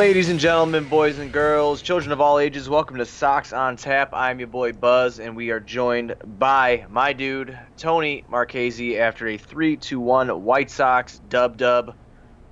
Ladies 0.00 0.30
and 0.30 0.40
gentlemen, 0.40 0.88
boys 0.88 1.18
and 1.18 1.30
girls, 1.30 1.82
children 1.82 2.10
of 2.10 2.22
all 2.22 2.38
ages, 2.38 2.70
welcome 2.70 2.96
to 2.96 3.04
Sox 3.04 3.52
on 3.52 3.76
Tap. 3.76 4.14
I'm 4.14 4.38
your 4.38 4.48
boy 4.48 4.72
Buzz, 4.72 5.20
and 5.20 5.36
we 5.36 5.50
are 5.50 5.60
joined 5.60 6.14
by 6.24 6.86
my 6.88 7.12
dude 7.12 7.56
Tony 7.76 8.24
Marchese 8.26 8.98
after 8.98 9.28
a 9.28 9.36
3-2-1 9.36 10.40
White 10.40 10.70
Sox 10.70 11.18
dub 11.18 11.58
dub 11.58 11.94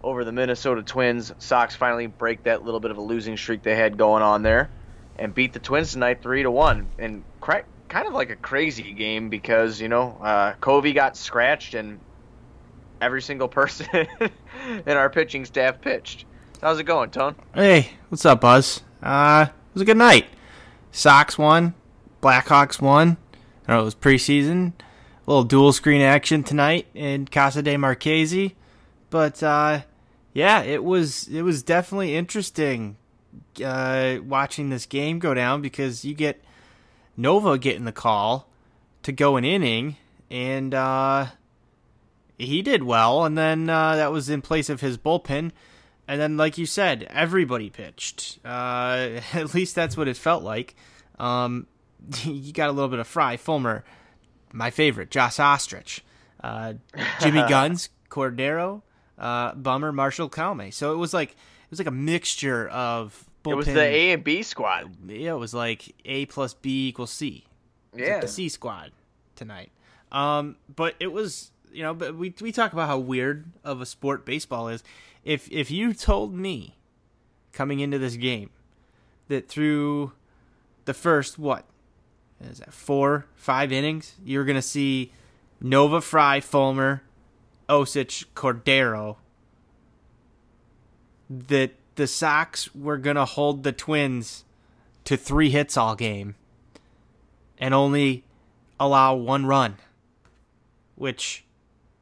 over 0.05 0.27
the 0.27 0.31
Minnesota 0.31 0.83
Twins. 0.83 1.33
Sox 1.39 1.75
finally 1.75 2.07
break 2.07 2.43
that 2.43 2.67
little 2.67 2.81
bit 2.81 2.91
of 2.91 2.99
a 2.99 3.01
losing 3.01 3.39
streak 3.39 3.63
they 3.63 3.75
had 3.75 3.97
going 3.97 4.23
on 4.23 4.43
there, 4.43 4.71
and 5.17 5.35
beat 5.35 5.55
the 5.55 5.59
Twins 5.59 5.93
tonight 5.93 6.23
3-1. 6.23 6.85
And 6.99 7.25
cra- 7.41 7.65
kind 7.89 8.07
of 8.07 8.13
like 8.13 8.29
a 8.29 8.37
crazy 8.37 8.93
game 8.93 9.31
because 9.31 9.81
you 9.81 9.89
know 9.89 10.21
uh, 10.23 10.53
Covey 10.61 10.93
got 10.93 11.17
scratched 11.17 11.73
and 11.73 11.99
every 13.01 13.23
single 13.23 13.49
person 13.49 13.89
in 14.21 14.97
our 14.99 15.09
pitching 15.09 15.47
staff 15.47 15.81
pitched. 15.81 16.27
How's 16.61 16.81
it 16.81 16.85
going, 16.85 17.11
Tone? 17.11 17.37
Hey, 17.55 17.91
what's 18.09 18.27
up, 18.27 18.41
Buzz? 18.41 18.83
Uh, 19.01 19.47
it 19.49 19.75
was 19.75 19.83
a 19.83 19.85
good 19.85 19.97
night. 19.97 20.27
Sox 20.91 21.39
won, 21.39 21.73
Blackhawks 22.21 22.81
won. 22.81 23.17
I 23.69 23.75
know 23.75 23.83
it 23.83 23.85
was 23.85 23.95
preseason. 23.95 24.73
A 24.81 25.31
little 25.31 25.45
dual 25.45 25.73
screen 25.73 26.01
action 26.01 26.43
tonight 26.43 26.89
in 26.95 27.27
Casa 27.27 27.63
de 27.63 27.77
Marchese, 27.77 28.57
but 29.09 29.41
uh, 29.41 29.83
yeah, 30.33 30.63
it 30.63 30.83
was 30.83 31.29
it 31.29 31.43
was 31.43 31.63
definitely 31.63 32.17
interesting 32.17 32.97
uh, 33.65 34.17
watching 34.25 34.71
this 34.71 34.85
game 34.85 35.21
go 35.21 35.35
down 35.35 35.63
because 35.63 36.05
you 36.05 36.13
get 36.13 36.43
Nova 37.17 37.57
getting 37.57 37.85
the 37.85 37.93
call 37.93 38.49
to 39.05 39.13
go 39.13 39.37
an 39.37 39.45
inning, 39.45 39.97
and 40.29 40.75
uh, 40.75 41.27
he 42.37 42.63
did 42.63 42.83
well, 42.83 43.25
and 43.25 43.39
then 43.39 43.71
uh, 43.71 43.95
that 43.95 44.11
was 44.11 44.29
in 44.29 44.43
place 44.43 44.69
of 44.69 44.81
his 44.81 44.99
bullpen. 44.99 45.53
And 46.09 46.19
then, 46.19 46.39
like 46.39 46.57
you 46.57 46.65
said, 46.65 47.07
everybody 47.11 47.69
pitched. 47.69 48.39
Uh, 48.45 49.21
at 49.35 49.55
least 49.55 49.75
that's 49.75 49.97
what 49.97 50.09
it 50.09 50.17
felt 50.17 50.43
like. 50.43 50.75
Um, 51.19 51.67
you 52.25 52.53
got 52.53 52.71
a 52.71 52.73
little 52.73 52.89
bit 52.89 52.99
of 52.99 53.07
Fry, 53.07 53.37
Fulmer, 53.37 53.85
my 54.53 54.71
favorite, 54.71 55.11
Josh 55.11 55.37
Osich, 55.37 56.01
uh, 56.43 56.75
Jimmy 57.21 57.43
Guns, 57.49 57.91
Cordero, 58.09 58.83
uh, 59.19 59.55
Bummer, 59.55 59.93
Marshall, 59.93 60.31
Colome. 60.31 60.73
So 60.73 60.93
it 60.93 60.97
was 60.97 61.13
like 61.13 61.31
it 61.31 61.71
was 61.71 61.79
like 61.79 61.89
a 61.89 61.93
mixture 61.93 62.69
of. 62.69 63.25
Bullpen. 63.45 63.53
It 63.53 63.57
was 63.57 63.67
the 63.67 63.83
A 63.83 64.13
and 64.13 64.25
B 64.25 64.43
squad. 64.43 64.91
Yeah, 65.07 65.35
it 65.35 65.39
was 65.39 65.55
like 65.55 65.95
A 66.05 66.27
plus 66.27 66.55
B 66.55 66.89
equals 66.89 67.13
C. 67.13 67.45
Yeah, 67.95 68.15
like 68.15 68.23
the 68.23 68.29
C 68.29 68.49
squad 68.49 68.91
tonight. 69.37 69.71
Um, 70.11 70.57
but 70.75 70.95
it 70.99 71.13
was 71.13 71.53
you 71.73 71.83
know, 71.83 71.95
but 71.95 72.17
we 72.17 72.35
we 72.41 72.53
talk 72.53 72.73
about 72.73 72.89
how 72.89 72.99
weird 72.99 73.47
of 73.65 73.81
a 73.81 73.87
sport 73.87 74.25
baseball 74.25 74.69
is. 74.69 74.83
If 75.25 75.51
if 75.51 75.71
you 75.71 75.93
told 75.93 76.35
me 76.35 76.77
coming 77.53 77.81
into 77.81 77.99
this 77.99 78.17
game 78.17 78.51
that 79.29 79.49
through 79.49 80.13
the 80.85 80.95
first 80.95 81.39
what 81.39 81.65
is 82.41 82.59
that 82.59 82.73
four 82.73 83.27
five 83.35 83.73
innings 83.73 84.15
you're 84.25 84.45
gonna 84.45 84.63
see 84.63 85.13
Nova 85.61 86.01
Fry 86.01 86.41
Fulmer 86.41 87.03
Osich 87.69 88.25
Cordero 88.35 89.17
that 91.29 91.73
the 91.97 92.07
Sox 92.07 92.75
were 92.75 92.97
gonna 92.97 93.25
hold 93.25 93.65
the 93.65 93.73
Twins 93.73 94.45
to 95.05 95.17
three 95.17 95.51
hits 95.51 95.77
all 95.77 95.97
game 95.97 96.37
and 97.59 97.75
only 97.75 98.25
allow 98.79 99.15
one 99.15 99.47
run, 99.47 99.77
which 100.95 101.45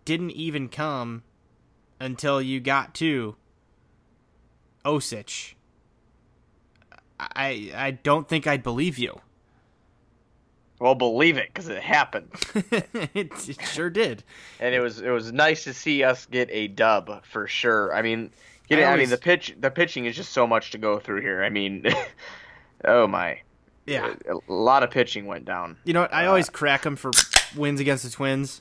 didn't 0.07 0.31
even 0.31 0.71
come 0.71 1.25
until 2.01 2.41
you 2.41 2.61
got 2.61 2.95
to 2.95 3.37
Osich. 4.87 5.53
I 7.19 7.73
I 7.75 7.91
don't 7.91 8.27
think 8.27 8.47
I'd 8.47 8.63
believe 8.63 8.97
you. 8.97 9.21
Well, 10.79 10.95
believe 10.95 11.39
it 11.39 11.49
because 11.49 11.69
it 11.69 11.83
happened. 11.83 12.29
it, 12.55 13.49
it, 13.49 13.61
sure 13.63 13.91
did, 13.91 14.23
and 14.61 14.75
it 14.75 14.81
was 14.81 15.01
it 15.01 15.11
was 15.11 15.33
nice 15.33 15.65
to 15.65 15.75
see 15.75 16.03
us 16.05 16.27
get 16.27 16.49
a 16.51 16.69
dub 16.69 17.25
for 17.25 17.47
sure. 17.47 17.95
I 17.95 18.03
mean, 18.03 18.31
getting, 18.69 18.85
I, 18.85 18.89
always, 18.89 18.99
I 18.99 19.03
mean 19.05 19.11
the 19.11 19.17
pitch 19.19 19.57
the 19.59 19.71
pitching 19.71 20.05
is 20.05 20.15
just 20.15 20.33
so 20.33 20.47
much 20.47 20.71
to 20.73 20.79
go 20.79 20.99
through 20.99 21.23
here. 21.23 21.43
I 21.43 21.49
mean, 21.49 21.87
oh 22.85 23.07
my, 23.07 23.41
yeah, 23.87 24.15
a, 24.29 24.35
a, 24.35 24.53
lot 24.53 24.83
of 24.83 24.91
pitching 24.91 25.25
went 25.25 25.47
down. 25.47 25.79
You 25.85 25.95
know, 25.95 26.03
what? 26.03 26.13
I 26.13 26.27
uh, 26.27 26.29
always 26.29 26.51
crack 26.51 26.83
them 26.83 26.97
for 26.97 27.11
wins 27.57 27.81
against 27.81 28.05
the 28.05 28.11
Twins 28.11 28.61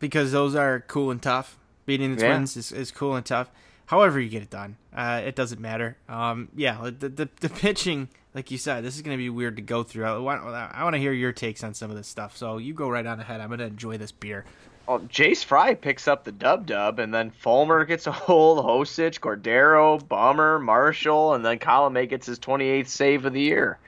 because 0.00 0.32
those 0.32 0.54
are 0.56 0.80
cool 0.80 1.10
and 1.12 1.22
tough. 1.22 1.56
Beating 1.86 2.16
the 2.16 2.22
yeah. 2.22 2.34
Twins 2.34 2.56
is, 2.56 2.72
is 2.72 2.90
cool 2.90 3.14
and 3.14 3.24
tough. 3.24 3.50
However, 3.86 4.20
you 4.20 4.28
get 4.28 4.42
it 4.42 4.50
done, 4.50 4.76
uh, 4.94 5.20
it 5.24 5.34
doesn't 5.34 5.60
matter. 5.60 5.96
Um, 6.08 6.48
yeah, 6.54 6.90
the, 6.96 7.08
the, 7.08 7.28
the 7.40 7.48
pitching, 7.48 8.08
like 8.34 8.50
you 8.52 8.58
said, 8.58 8.84
this 8.84 8.94
is 8.94 9.02
going 9.02 9.16
to 9.16 9.20
be 9.20 9.30
weird 9.30 9.56
to 9.56 9.62
go 9.62 9.82
through. 9.82 10.04
I, 10.04 10.70
I 10.72 10.84
want 10.84 10.94
to 10.94 11.00
hear 11.00 11.12
your 11.12 11.32
takes 11.32 11.64
on 11.64 11.74
some 11.74 11.90
of 11.90 11.96
this 11.96 12.06
stuff. 12.06 12.36
So 12.36 12.58
you 12.58 12.72
go 12.72 12.88
right 12.88 13.04
on 13.04 13.18
ahead. 13.18 13.40
I'm 13.40 13.48
going 13.48 13.58
to 13.58 13.66
enjoy 13.66 13.98
this 13.98 14.12
beer. 14.12 14.44
Well, 14.86 15.00
Jace 15.00 15.44
Fry 15.44 15.74
picks 15.74 16.08
up 16.08 16.24
the 16.24 16.32
dub 16.32 16.66
dub, 16.66 16.98
and 16.98 17.12
then 17.12 17.30
Fulmer 17.30 17.84
gets 17.84 18.06
a 18.06 18.12
hold, 18.12 18.64
Osich, 18.64 19.18
Cordero, 19.20 20.06
Bummer, 20.08 20.58
Marshall, 20.60 21.34
and 21.34 21.44
then 21.44 21.58
Colome 21.58 22.08
gets 22.08 22.26
his 22.26 22.38
28th 22.38 22.88
save 22.88 23.24
of 23.24 23.32
the 23.32 23.40
year. 23.40 23.78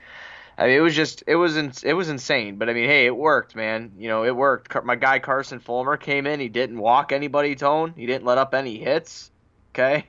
I 0.57 0.67
mean, 0.67 0.77
it 0.77 0.81
was 0.81 0.95
just 0.95 1.23
it 1.25 1.35
was 1.35 1.57
in, 1.57 1.71
it 1.83 1.93
was 1.93 2.09
insane. 2.09 2.57
But 2.57 2.69
I 2.69 2.73
mean, 2.73 2.87
hey, 2.87 3.05
it 3.05 3.15
worked, 3.15 3.55
man. 3.55 3.91
You 3.97 4.07
know, 4.07 4.23
it 4.23 4.35
worked. 4.35 4.75
My 4.83 4.95
guy 4.95 5.19
Carson 5.19 5.59
Fulmer 5.59 5.97
came 5.97 6.27
in. 6.27 6.39
He 6.39 6.49
didn't 6.49 6.77
walk 6.77 7.11
anybody. 7.11 7.55
Tone. 7.55 7.93
He 7.95 8.05
didn't 8.05 8.25
let 8.25 8.37
up 8.37 8.53
any 8.53 8.77
hits. 8.77 9.31
Okay, 9.71 10.05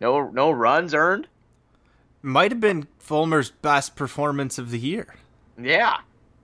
no 0.00 0.28
no 0.28 0.50
runs 0.50 0.94
earned. 0.94 1.28
Might 2.20 2.52
have 2.52 2.60
been 2.60 2.86
Fulmer's 2.98 3.50
best 3.50 3.96
performance 3.96 4.58
of 4.58 4.70
the 4.70 4.78
year. 4.78 5.14
Yeah, 5.60 5.96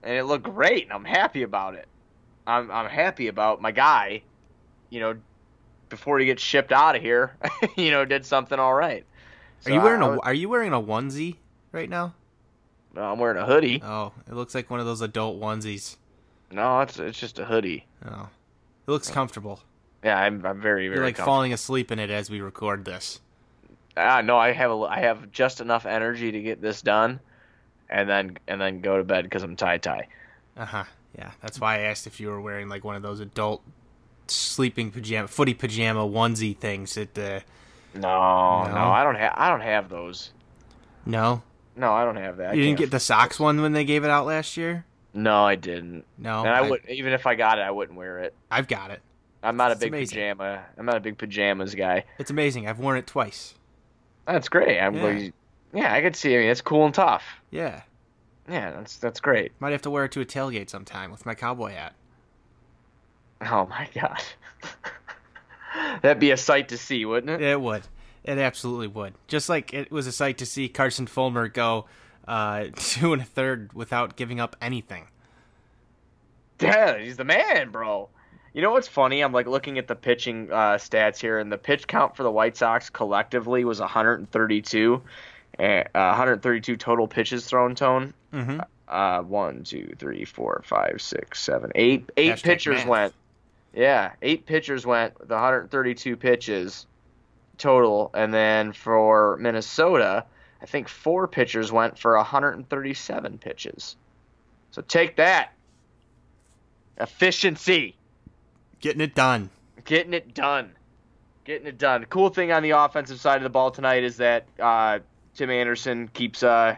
and 0.03 0.17
it 0.17 0.23
looked 0.23 0.43
great. 0.43 0.83
And 0.83 0.93
I'm 0.93 1.05
happy 1.05 1.43
about 1.43 1.75
it. 1.75 1.87
I'm 2.47 2.71
I'm 2.71 2.89
happy 2.89 3.27
about 3.27 3.61
my 3.61 3.71
guy. 3.71 4.23
You 4.89 4.99
know, 5.01 5.17
before 5.89 6.17
he 6.17 6.25
gets 6.25 6.41
shipped 6.41 6.71
out 6.71 6.95
of 6.95 7.01
here, 7.03 7.37
you 7.77 7.91
know, 7.91 8.05
did 8.05 8.25
something 8.25 8.57
all 8.57 8.73
right. 8.73 9.05
So 9.61 9.71
are 9.71 9.75
you 9.75 9.81
wearing 9.81 10.01
I, 10.01 10.15
a 10.15 10.19
Are 10.19 10.33
you 10.33 10.49
wearing 10.49 10.73
a 10.73 10.81
onesie 10.81 11.35
right 11.71 11.89
now? 11.89 12.15
No, 12.95 13.03
I'm 13.03 13.19
wearing 13.19 13.37
a 13.37 13.45
hoodie. 13.45 13.81
Oh, 13.83 14.11
it 14.27 14.33
looks 14.33 14.55
like 14.55 14.69
one 14.69 14.79
of 14.79 14.85
those 14.85 15.01
adult 15.01 15.39
onesies. 15.39 15.97
No, 16.51 16.81
it's 16.81 16.97
it's 16.99 17.19
just 17.19 17.39
a 17.39 17.45
hoodie. 17.45 17.85
Oh, 18.05 18.29
it 18.87 18.91
looks 18.91 19.09
comfortable. 19.09 19.59
Yeah, 20.03 20.17
I'm 20.17 20.45
I'm 20.45 20.59
very 20.59 20.87
very. 20.87 20.97
You're 20.97 21.05
like 21.05 21.17
falling 21.17 21.53
asleep 21.53 21.91
in 21.91 21.99
it 21.99 22.09
as 22.09 22.29
we 22.29 22.41
record 22.41 22.85
this. 22.85 23.19
Ah, 23.95 24.21
no, 24.21 24.37
I 24.37 24.51
have 24.51 24.71
a 24.71 24.75
I 24.83 24.99
have 24.99 25.31
just 25.31 25.61
enough 25.61 25.85
energy 25.85 26.31
to 26.31 26.41
get 26.41 26.61
this 26.61 26.81
done, 26.81 27.19
and 27.89 28.09
then 28.09 28.37
and 28.47 28.59
then 28.59 28.81
go 28.81 28.97
to 28.97 29.03
bed 29.03 29.25
because 29.25 29.43
I'm 29.43 29.55
tie 29.55 29.77
tie. 29.77 30.07
Uh 30.57 30.65
huh. 30.65 30.83
Yeah, 31.17 31.31
that's 31.41 31.59
why 31.59 31.75
I 31.75 31.79
asked 31.81 32.07
if 32.07 32.19
you 32.19 32.29
were 32.29 32.41
wearing 32.41 32.69
like 32.69 32.83
one 32.83 32.95
of 32.95 33.01
those 33.01 33.19
adult 33.19 33.61
sleeping 34.27 34.91
pajama, 34.91 35.27
footy 35.27 35.53
pajama 35.53 36.01
onesie 36.01 36.57
things 36.57 36.95
that 36.95 37.13
the. 37.13 37.43
No, 37.93 38.63
no, 38.65 38.73
no 38.73 38.91
I 38.91 39.03
don't 39.03 39.15
have 39.15 39.33
I 39.35 39.49
don't 39.49 39.61
have 39.61 39.89
those. 39.89 40.31
No. 41.05 41.41
No, 41.79 41.93
I 41.93 42.03
don't 42.03 42.17
have 42.17 42.37
that. 42.37 42.57
You 42.57 42.63
didn't 42.63 42.77
get 42.77 42.91
the 42.91 42.99
socks 42.99 43.39
one 43.39 43.61
when 43.61 43.71
they 43.71 43.85
gave 43.85 44.03
it 44.03 44.09
out 44.09 44.25
last 44.25 44.57
year. 44.57 44.83
No, 45.13 45.45
I 45.45 45.55
didn't. 45.55 46.03
No, 46.17 46.41
and 46.41 46.49
I, 46.49 46.59
I 46.59 46.69
would 46.69 46.81
even 46.89 47.13
if 47.13 47.25
I 47.25 47.35
got 47.35 47.57
it, 47.57 47.61
I 47.61 47.71
wouldn't 47.71 47.97
wear 47.97 48.19
it. 48.19 48.35
I've 48.51 48.67
got 48.67 48.91
it. 48.91 49.01
I'm 49.41 49.55
not 49.55 49.71
it's 49.71 49.79
a 49.79 49.85
big 49.85 49.93
amazing. 49.93 50.17
pajama. 50.17 50.65
I'm 50.77 50.85
not 50.85 50.97
a 50.97 50.99
big 50.99 51.17
pajamas 51.17 51.73
guy. 51.73 52.03
It's 52.17 52.29
amazing. 52.29 52.67
I've 52.67 52.79
worn 52.79 52.97
it 52.97 53.07
twice. 53.07 53.55
That's 54.27 54.49
great. 54.49 54.77
I'm 54.77 54.95
yeah. 54.95 55.29
Yeah, 55.73 55.93
I 55.93 56.01
could 56.01 56.17
see. 56.17 56.35
I 56.35 56.39
mean, 56.39 56.49
it's 56.49 56.61
cool 56.61 56.85
and 56.85 56.93
tough. 56.93 57.23
Yeah. 57.49 57.83
Yeah, 58.49 58.71
that's 58.71 58.97
that's 58.97 59.21
great. 59.21 59.53
Might 59.61 59.71
have 59.71 59.83
to 59.83 59.89
wear 59.89 60.03
it 60.03 60.11
to 60.11 60.21
a 60.21 60.25
tailgate 60.25 60.69
sometime 60.69 61.11
with 61.11 61.25
my 61.25 61.33
cowboy 61.33 61.71
hat. 61.71 61.93
Oh 63.41 63.67
my 63.67 63.87
god. 63.95 64.21
That'd 66.01 66.19
be 66.19 66.31
a 66.31 66.37
sight 66.37 66.69
to 66.69 66.77
see, 66.77 67.05
wouldn't 67.05 67.41
it? 67.41 67.41
It 67.41 67.61
would. 67.61 67.83
It 68.23 68.37
absolutely 68.37 68.87
would. 68.87 69.13
Just 69.27 69.49
like 69.49 69.73
it 69.73 69.91
was 69.91 70.07
a 70.07 70.11
sight 70.11 70.37
to 70.39 70.45
see 70.45 70.69
Carson 70.69 71.07
Fulmer 71.07 71.47
go 71.47 71.85
uh, 72.27 72.65
two 72.75 73.13
and 73.13 73.21
a 73.21 73.25
third 73.25 73.73
without 73.73 74.15
giving 74.15 74.39
up 74.39 74.55
anything. 74.61 75.07
Yeah, 76.59 76.97
he's 76.97 77.17
the 77.17 77.23
man, 77.23 77.69
bro. 77.69 78.09
You 78.53 78.61
know 78.61 78.71
what's 78.71 78.87
funny? 78.87 79.21
I'm 79.21 79.31
like 79.31 79.47
looking 79.47 79.77
at 79.77 79.87
the 79.87 79.95
pitching 79.95 80.51
uh, 80.51 80.75
stats 80.75 81.19
here, 81.19 81.39
and 81.39 81.51
the 81.51 81.57
pitch 81.57 81.87
count 81.87 82.15
for 82.17 82.23
the 82.23 82.31
White 82.31 82.57
Sox 82.57 82.89
collectively 82.89 83.63
was 83.63 83.79
132, 83.79 85.01
uh, 85.59 85.83
132 85.93 86.75
total 86.75 87.07
pitches 87.07 87.45
thrown. 87.45 87.75
Tone. 87.75 88.13
Mm-hmm. 88.33 88.59
Uh, 88.87 89.21
one, 89.21 89.63
two, 89.63 89.93
three, 89.99 90.25
four, 90.25 90.63
five, 90.65 90.99
six, 90.99 91.39
seven, 91.41 91.71
eight. 91.75 92.09
Eight 92.17 92.33
Hashtag 92.33 92.43
pitchers 92.43 92.77
math. 92.79 92.87
went. 92.87 93.13
Yeah, 93.73 94.11
eight 94.23 94.47
pitchers 94.47 94.85
went 94.85 95.17
with 95.19 95.29
132 95.29 96.17
pitches 96.17 96.87
total, 97.59 98.09
and 98.13 98.33
then 98.33 98.73
for 98.73 99.37
Minnesota, 99.39 100.25
I 100.61 100.65
think 100.65 100.89
four 100.89 101.27
pitchers 101.27 101.71
went 101.71 101.97
for 101.97 102.15
137 102.17 103.37
pitches. 103.37 103.95
So 104.71 104.81
take 104.81 105.15
that. 105.17 105.53
Efficiency. 106.97 107.95
Getting 108.79 109.01
it 109.01 109.15
done. 109.15 109.49
Getting 109.85 110.13
it 110.13 110.33
done. 110.33 110.71
Getting 111.45 111.67
it 111.67 111.77
done. 111.77 112.01
The 112.01 112.07
cool 112.07 112.29
thing 112.29 112.51
on 112.51 112.63
the 112.63 112.71
offensive 112.71 113.19
side 113.19 113.37
of 113.37 113.43
the 113.43 113.49
ball 113.49 113.71
tonight 113.71 114.03
is 114.03 114.17
that 114.17 114.45
uh, 114.59 114.99
Tim 115.35 115.49
Anderson 115.49 116.09
keeps 116.09 116.43
uh, 116.43 116.75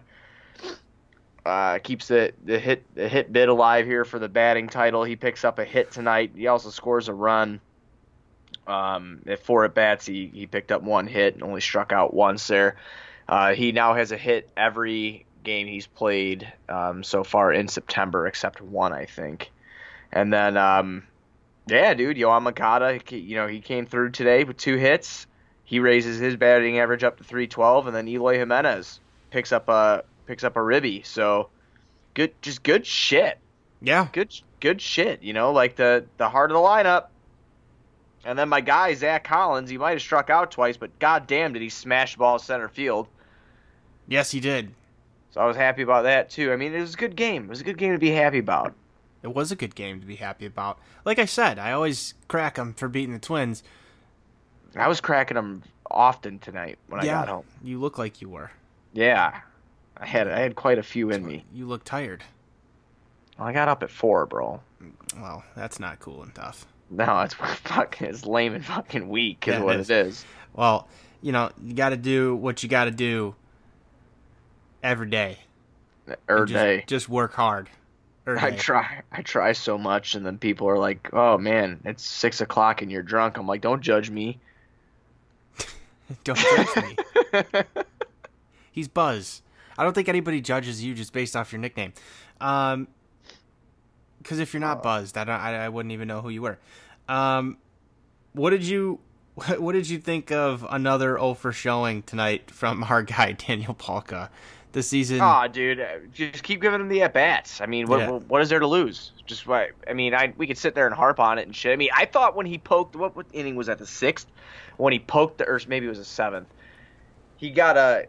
uh, 1.45 1.79
keeps 1.79 2.07
the, 2.07 2.31
the 2.45 2.59
hit 2.59 2.83
the 2.95 3.09
hit 3.09 3.33
bid 3.33 3.49
alive 3.49 3.85
here 3.85 4.05
for 4.05 4.19
the 4.19 4.29
batting 4.29 4.67
title. 4.67 5.03
He 5.03 5.15
picks 5.15 5.43
up 5.43 5.59
a 5.59 5.65
hit 5.65 5.91
tonight. 5.91 6.31
He 6.35 6.47
also 6.47 6.69
scores 6.69 7.07
a 7.07 7.13
run. 7.13 7.59
Um, 8.67 9.21
at 9.27 9.43
four 9.43 9.65
at 9.65 9.73
bats, 9.73 10.05
he, 10.05 10.29
he 10.33 10.47
picked 10.47 10.71
up 10.71 10.81
one 10.83 11.07
hit 11.07 11.33
and 11.33 11.43
only 11.43 11.61
struck 11.61 11.91
out 11.91 12.13
once 12.13 12.47
there. 12.47 12.75
Uh, 13.27 13.53
he 13.53 13.71
now 13.71 13.93
has 13.93 14.11
a 14.11 14.17
hit 14.17 14.49
every 14.55 15.25
game 15.43 15.67
he's 15.67 15.87
played 15.87 16.51
um, 16.69 17.03
so 17.03 17.23
far 17.23 17.51
in 17.51 17.67
September, 17.67 18.27
except 18.27 18.61
one, 18.61 18.93
I 18.93 19.05
think. 19.05 19.51
And 20.11 20.31
then, 20.31 20.57
um, 20.57 21.03
yeah, 21.67 21.93
dude, 21.93 22.17
Yoan 22.17 22.43
Moncada, 22.43 22.99
you 23.09 23.35
know, 23.35 23.47
he 23.47 23.61
came 23.61 23.85
through 23.85 24.11
today 24.11 24.43
with 24.43 24.57
two 24.57 24.75
hits. 24.75 25.25
He 25.63 25.79
raises 25.79 26.19
his 26.19 26.35
batting 26.35 26.79
average 26.79 27.03
up 27.03 27.17
to 27.17 27.23
312, 27.23 27.87
and 27.87 27.95
then 27.95 28.07
Eloy 28.07 28.37
Jimenez 28.37 28.99
picks 29.31 29.51
up 29.51 29.69
a 29.69 30.03
picks 30.27 30.43
up 30.43 30.57
a 30.57 30.61
ribby. 30.61 31.01
So 31.03 31.49
good, 32.13 32.33
just 32.41 32.61
good 32.63 32.85
shit 32.85 33.39
Yeah. 33.81 34.07
good 34.11 34.33
good 34.59 34.81
shit, 34.81 35.23
you 35.23 35.33
know, 35.33 35.53
like 35.53 35.77
the 35.77 36.05
the 36.17 36.29
heart 36.29 36.51
of 36.51 36.55
the 36.55 36.61
lineup. 36.61 37.05
And 38.23 38.38
then 38.38 38.50
my 38.50 38.62
guy 38.62 38.94
Zack 38.94 39.23
Collins, 39.23 39.69
he 39.69 39.77
might 39.77 39.91
have 39.91 40.01
struck 40.01 40.29
out 40.29 40.51
twice, 40.51 40.77
but 40.77 40.97
goddamn 41.00 41.53
did 41.53 41.62
he 41.62 41.69
smash 41.69 42.13
the 42.13 42.19
ball 42.19 42.38
center 42.39 42.68
field. 42.68 43.07
Yes, 44.07 44.31
he 44.31 44.39
did. 44.39 44.73
So 45.31 45.41
I 45.41 45.45
was 45.45 45.56
happy 45.56 45.81
about 45.81 46.03
that 46.03 46.29
too. 46.29 46.51
I 46.51 46.56
mean, 46.56 46.73
it 46.73 46.81
was 46.81 46.94
a 46.94 46.97
good 46.97 47.15
game. 47.15 47.45
It 47.45 47.50
was 47.50 47.62
a 47.62 47.63
good 47.63 47.77
game 47.77 47.94
to 47.94 48.00
be 48.00 48.12
happy 48.12 48.39
about. 48.39 48.75
It 49.23 49.33
was 49.33 49.51
a 49.51 49.56
good 49.56 49.75
game 49.75 50.00
to 50.01 50.06
be 50.06 50.15
happy 50.15 50.45
about. 50.45 50.79
Like 51.06 51.19
I 51.19 51.25
said, 51.25 51.57
I 51.57 51.71
always 51.71 52.13
crack 52.27 52.56
them 52.56 52.73
for 52.73 52.88
beating 52.88 53.13
the 53.13 53.19
Twins. 53.19 53.63
I 54.75 54.88
was 54.88 55.01
cracking 55.01 55.35
them 55.35 55.63
often 55.89 56.39
tonight 56.39 56.79
when 56.88 57.01
I 57.01 57.06
got 57.06 57.27
home. 57.27 57.45
you 57.63 57.79
look 57.79 57.97
like 57.97 58.21
you 58.21 58.29
were. 58.29 58.51
Yeah, 58.94 59.41
I 59.97 60.06
had 60.06 60.27
I 60.27 60.39
had 60.39 60.56
quite 60.56 60.77
a 60.79 60.83
few 60.83 61.12
in 61.12 61.25
me. 61.25 61.45
You 61.53 61.65
look 61.65 61.83
tired. 61.83 62.24
Well, 63.38 63.47
I 63.47 63.53
got 63.53 63.67
up 63.67 63.83
at 63.83 63.89
four, 63.89 64.25
bro. 64.25 64.62
Well, 65.15 65.44
that's 65.56 65.79
not 65.79 66.00
cool 66.00 66.24
and 66.24 66.33
tough. 66.33 66.65
No, 66.91 67.21
it's 67.25 67.33
fucking 67.33 68.07
it's 68.07 68.25
lame 68.25 68.53
and 68.53 68.63
fucking 68.63 69.09
weak 69.09 69.47
is 69.47 69.53
Yeah, 69.53 69.61
it 69.61 69.65
what 69.65 69.75
is. 69.77 69.89
it 69.89 70.07
is. 70.07 70.25
Well, 70.53 70.88
you 71.21 71.31
know, 71.31 71.49
you 71.63 71.73
got 71.73 71.89
to 71.89 71.97
do 71.97 72.35
what 72.35 72.61
you 72.61 72.69
got 72.69 72.85
to 72.85 72.91
do 72.91 73.35
every 74.83 75.09
day. 75.09 75.39
Every 76.27 76.47
just, 76.47 76.53
day. 76.53 76.83
Just 76.88 77.09
work 77.09 77.33
hard. 77.33 77.69
I 78.27 78.51
try. 78.51 79.01
I 79.11 79.21
try 79.21 79.53
so 79.53 79.77
much, 79.77 80.13
and 80.13 80.25
then 80.25 80.38
people 80.38 80.67
are 80.67 80.77
like, 80.77 81.09
"Oh 81.11 81.38
man, 81.38 81.79
it's 81.85 82.03
six 82.05 82.39
o'clock 82.39 82.81
and 82.81 82.91
you're 82.91 83.01
drunk." 83.01 83.38
I'm 83.38 83.47
like, 83.47 83.61
"Don't 83.61 83.81
judge 83.81 84.09
me." 84.11 84.39
Don't 86.23 86.38
judge 86.38 86.75
me. 86.75 86.97
He's 88.71 88.88
Buzz. 88.88 89.41
I 89.77 89.83
don't 89.83 89.93
think 89.93 90.07
anybody 90.07 90.41
judges 90.41 90.83
you 90.83 90.93
just 90.93 91.13
based 91.13 91.35
off 91.35 91.51
your 91.51 91.59
nickname. 91.59 91.93
Um, 92.39 92.88
because 94.21 94.39
if 94.39 94.53
you're 94.53 94.62
not 94.62 94.83
buzzed, 94.83 95.18
I 95.18 95.23
don't. 95.23 95.39
I, 95.39 95.65
I 95.65 95.69
wouldn't 95.69 95.91
even 95.94 96.07
know 96.07 96.21
who 96.21 96.29
you 96.29 96.41
were. 96.41 96.57
Um, 97.07 97.57
what 98.33 98.51
did 98.51 98.63
you? 98.63 99.00
What 99.57 99.71
did 99.71 99.89
you 99.89 99.97
think 99.97 100.31
of 100.31 100.65
another 100.69 101.18
0 101.18 101.35
for 101.35 101.51
showing 101.53 102.03
tonight 102.03 102.51
from 102.51 102.83
our 102.89 103.01
guy 103.01 103.31
Daniel 103.31 103.73
Palka? 103.73 104.29
The 104.73 104.83
season. 104.83 105.19
Aw, 105.19 105.47
dude, 105.47 105.79
uh, 105.81 105.85
just 106.13 106.44
keep 106.44 106.62
giving 106.62 106.79
him 106.79 106.88
the 106.88 107.01
at 107.03 107.13
bats. 107.13 107.59
I 107.59 107.65
mean, 107.65 107.88
what, 107.88 108.00
Yeah. 108.00 108.09
what 108.12 108.23
what 108.27 108.41
is 108.41 108.50
there 108.50 108.59
to 108.59 108.68
lose? 108.68 109.12
Just 109.25 109.47
what? 109.47 109.71
I 109.88 109.94
mean, 109.94 110.13
I 110.13 110.33
we 110.38 110.47
could 110.47 110.57
sit 110.57 110.75
there 110.75 110.85
and 110.85 110.94
harp 110.95 111.19
on 111.19 111.39
it 111.39 111.44
and 111.44 111.56
shit. 111.56 111.74
I 111.74 111.75
mean, 111.75 111.89
I 111.95 112.06
thought 112.06 112.35
when 112.35 112.45
he 112.45 112.57
poked, 112.57 112.95
what, 112.95 113.15
what 113.15 113.25
inning 113.33 113.56
was 113.56 113.67
that? 113.67 113.79
The 113.79 113.88
sixth, 113.88 114.27
when 114.77 114.94
he 114.94 115.00
poked 115.00 115.39
the, 115.39 115.47
or 115.47 115.59
maybe 115.67 115.85
it 115.88 115.89
was 115.89 115.97
the 115.97 116.06
seventh. 116.06 116.47
He 117.38 117.50
got 117.50 117.77
a. 117.77 118.07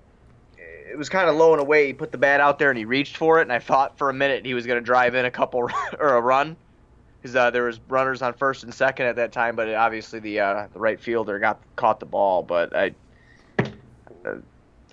It 0.92 0.98
was 0.98 1.08
kind 1.08 1.28
of 1.28 1.36
low 1.36 1.52
and 1.52 1.60
away. 1.60 1.86
He 1.86 1.92
put 1.92 2.12
the 2.12 2.18
bat 2.18 2.40
out 2.40 2.58
there 2.58 2.68
and 2.68 2.78
he 2.78 2.84
reached 2.84 3.16
for 3.16 3.38
it, 3.38 3.42
and 3.42 3.52
I 3.52 3.58
thought 3.58 3.96
for 3.96 4.10
a 4.10 4.14
minute 4.14 4.44
he 4.44 4.54
was 4.54 4.66
gonna 4.66 4.80
drive 4.80 5.14
in 5.14 5.24
a 5.24 5.30
couple 5.30 5.60
or 5.98 6.14
a 6.14 6.20
run, 6.20 6.56
because 7.20 7.34
uh, 7.34 7.50
there 7.50 7.64
was 7.64 7.80
runners 7.88 8.20
on 8.22 8.34
first 8.34 8.62
and 8.62 8.72
second 8.72 9.06
at 9.06 9.16
that 9.16 9.32
time, 9.32 9.56
but 9.56 9.72
obviously 9.74 10.18
the 10.18 10.40
uh, 10.40 10.66
the 10.72 10.78
right 10.78 11.00
fielder 11.00 11.38
got 11.38 11.60
caught 11.76 11.98
the 11.98 12.06
ball. 12.06 12.42
But 12.42 12.76
I. 12.76 12.94
Uh, 14.24 14.36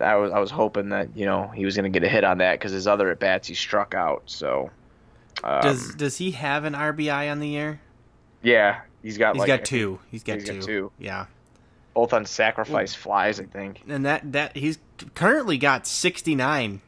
I 0.02 0.16
was 0.16 0.32
I 0.32 0.40
was 0.40 0.50
hoping 0.50 0.90
that 0.90 1.16
you 1.16 1.26
know 1.26 1.48
he 1.50 1.66
was 1.66 1.76
going 1.76 1.92
to 1.92 2.00
get 2.00 2.06
a 2.06 2.10
hit 2.10 2.24
on 2.24 2.38
that 2.38 2.54
because 2.54 2.72
his 2.72 2.88
other 2.88 3.12
at 3.12 3.20
bats 3.20 3.50
he 3.50 3.54
struck 3.54 3.94
out. 3.94 4.24
So 4.28 4.70
um, 5.44 5.62
does 5.62 5.96
does 5.96 6.18
he 6.18 6.32
have 6.32 6.64
an 6.64 6.74
RBI 6.74 7.30
on 7.30 7.40
the 7.40 7.50
year? 7.50 7.82
yeah, 8.42 8.82
he's 9.04 9.18
got 9.18 9.36
He's 9.36 9.42
like 9.42 9.48
got 9.48 9.66
two. 9.66 10.00
He's 10.10 10.24
got 10.24 10.36
he's 10.40 10.46
got 10.46 10.56
two. 10.56 10.62
two. 10.62 10.92
Yeah. 11.00 11.26
Both 11.94 12.14
on 12.14 12.26
sacrifice 12.26 12.94
flies. 12.96 13.40
I 13.40 13.46
think. 13.46 13.82
and 13.88 14.06
that 14.06 14.32
that 14.34 14.56
he's 14.56 14.80
currently 15.16 15.58
got 15.58 15.86
69 15.88 16.82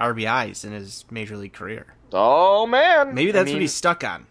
RBIs 0.00 0.64
in 0.64 0.72
his 0.72 1.04
major 1.10 1.36
league 1.36 1.52
career. 1.52 1.86
Oh 2.12 2.66
man, 2.66 3.14
Maybe 3.14 3.30
I 3.30 3.32
that's 3.32 3.46
mean, 3.46 3.56
what 3.56 3.60
he's 3.62 3.74
stuck 3.74 4.04
on. 4.04 4.26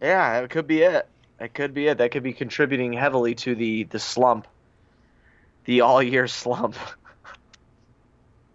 Yeah, 0.00 0.38
it 0.40 0.50
could 0.50 0.66
be 0.66 0.82
it. 0.82 1.06
That 1.38 1.54
could 1.54 1.72
be 1.74 1.86
it. 1.86 1.98
That 1.98 2.10
could 2.10 2.22
be 2.22 2.32
contributing 2.32 2.92
heavily 2.92 3.34
to 3.36 3.54
the 3.54 3.84
the 3.84 3.98
slump, 3.98 4.46
the 5.64 5.80
all 5.82 6.02
year 6.02 6.26
slump. 6.26 6.76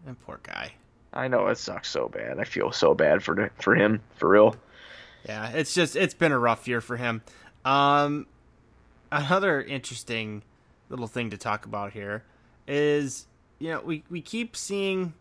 That 0.06 0.22
poor 0.26 0.40
guy. 0.44 0.74
I 1.14 1.28
know 1.30 1.48
it 1.48 1.58
sucks 1.58 1.90
so 1.90 2.08
bad. 2.10 2.40
I 2.40 2.44
feel 2.44 2.72
so 2.72 2.94
bad 2.94 3.24
for 3.24 3.52
for 3.60 3.74
him 3.74 4.02
for 4.18 4.30
real. 4.30 4.56
Yeah, 5.26 5.50
it's 5.50 5.74
just 5.74 5.96
it's 5.96 6.14
been 6.14 6.32
a 6.32 6.38
rough 6.38 6.68
year 6.68 6.80
for 6.82 6.98
him. 6.98 7.24
Um, 7.64 8.28
another 9.12 9.62
interesting 9.64 10.44
little 10.90 11.08
thing 11.08 11.32
to 11.32 11.38
talk 11.38 11.66
about 11.66 11.92
here 11.94 12.24
is 12.68 13.28
you 13.60 13.70
know 13.70 13.82
we 13.82 14.04
we 14.10 14.22
keep 14.22 14.56
seeing 14.56 15.14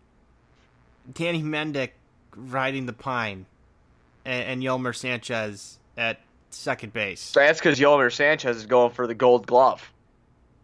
Danny 1.12 1.42
Mendick 1.42 1.90
riding 2.36 2.86
the 2.86 2.92
pine 2.92 3.46
and, 4.24 4.44
and 4.44 4.62
Yolmer 4.62 4.94
Sanchez 4.94 5.78
at 5.96 6.20
second 6.50 6.92
base. 6.92 7.32
That's 7.32 7.58
because 7.58 7.78
Yolmer 7.78 8.12
Sanchez 8.12 8.56
is 8.56 8.66
going 8.66 8.92
for 8.92 9.06
the 9.06 9.14
Gold 9.14 9.46
Glove. 9.46 9.92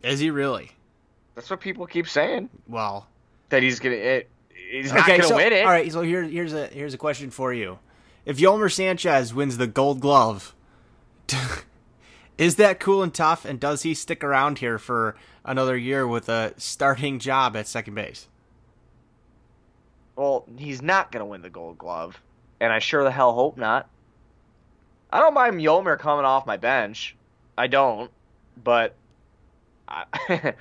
Is 0.02 0.20
he 0.20 0.30
really? 0.30 0.72
That's 1.34 1.50
what 1.50 1.60
people 1.60 1.86
keep 1.86 2.08
saying. 2.08 2.48
Well, 2.68 3.06
That 3.50 3.62
he's 3.62 3.80
gonna. 3.80 3.96
It, 3.96 4.30
he's 4.70 4.92
not 4.92 5.06
gonna 5.06 5.22
so, 5.22 5.36
win 5.36 5.52
it. 5.52 5.64
All 5.64 5.70
right, 5.70 5.90
so 5.90 6.02
here, 6.02 6.22
here's 6.22 6.52
a 6.52 6.66
here's 6.66 6.94
a 6.94 6.98
question 6.98 7.30
for 7.30 7.52
you: 7.52 7.78
If 8.24 8.38
Yolmer 8.38 8.72
Sanchez 8.72 9.34
wins 9.34 9.56
the 9.56 9.66
Gold 9.66 10.00
Glove, 10.00 10.54
is 12.40 12.56
that 12.56 12.80
cool 12.80 13.02
and 13.02 13.12
tough? 13.12 13.44
And 13.44 13.60
does 13.60 13.82
he 13.82 13.92
stick 13.92 14.24
around 14.24 14.58
here 14.58 14.78
for 14.78 15.14
another 15.44 15.76
year 15.76 16.08
with 16.08 16.30
a 16.30 16.54
starting 16.56 17.18
job 17.18 17.54
at 17.54 17.68
second 17.68 17.94
base? 17.94 18.28
Well, 20.16 20.46
he's 20.56 20.80
not 20.80 21.12
going 21.12 21.20
to 21.20 21.26
win 21.26 21.42
the 21.42 21.50
Gold 21.50 21.76
Glove, 21.76 22.20
and 22.58 22.72
I 22.72 22.78
sure 22.78 23.04
the 23.04 23.10
hell 23.10 23.34
hope 23.34 23.58
not. 23.58 23.90
I 25.12 25.20
don't 25.20 25.34
mind 25.34 25.60
Yolmer 25.60 25.98
coming 25.98 26.24
off 26.24 26.46
my 26.46 26.56
bench. 26.56 27.14
I 27.58 27.66
don't, 27.66 28.10
but 28.62 28.94
I, 29.88 30.54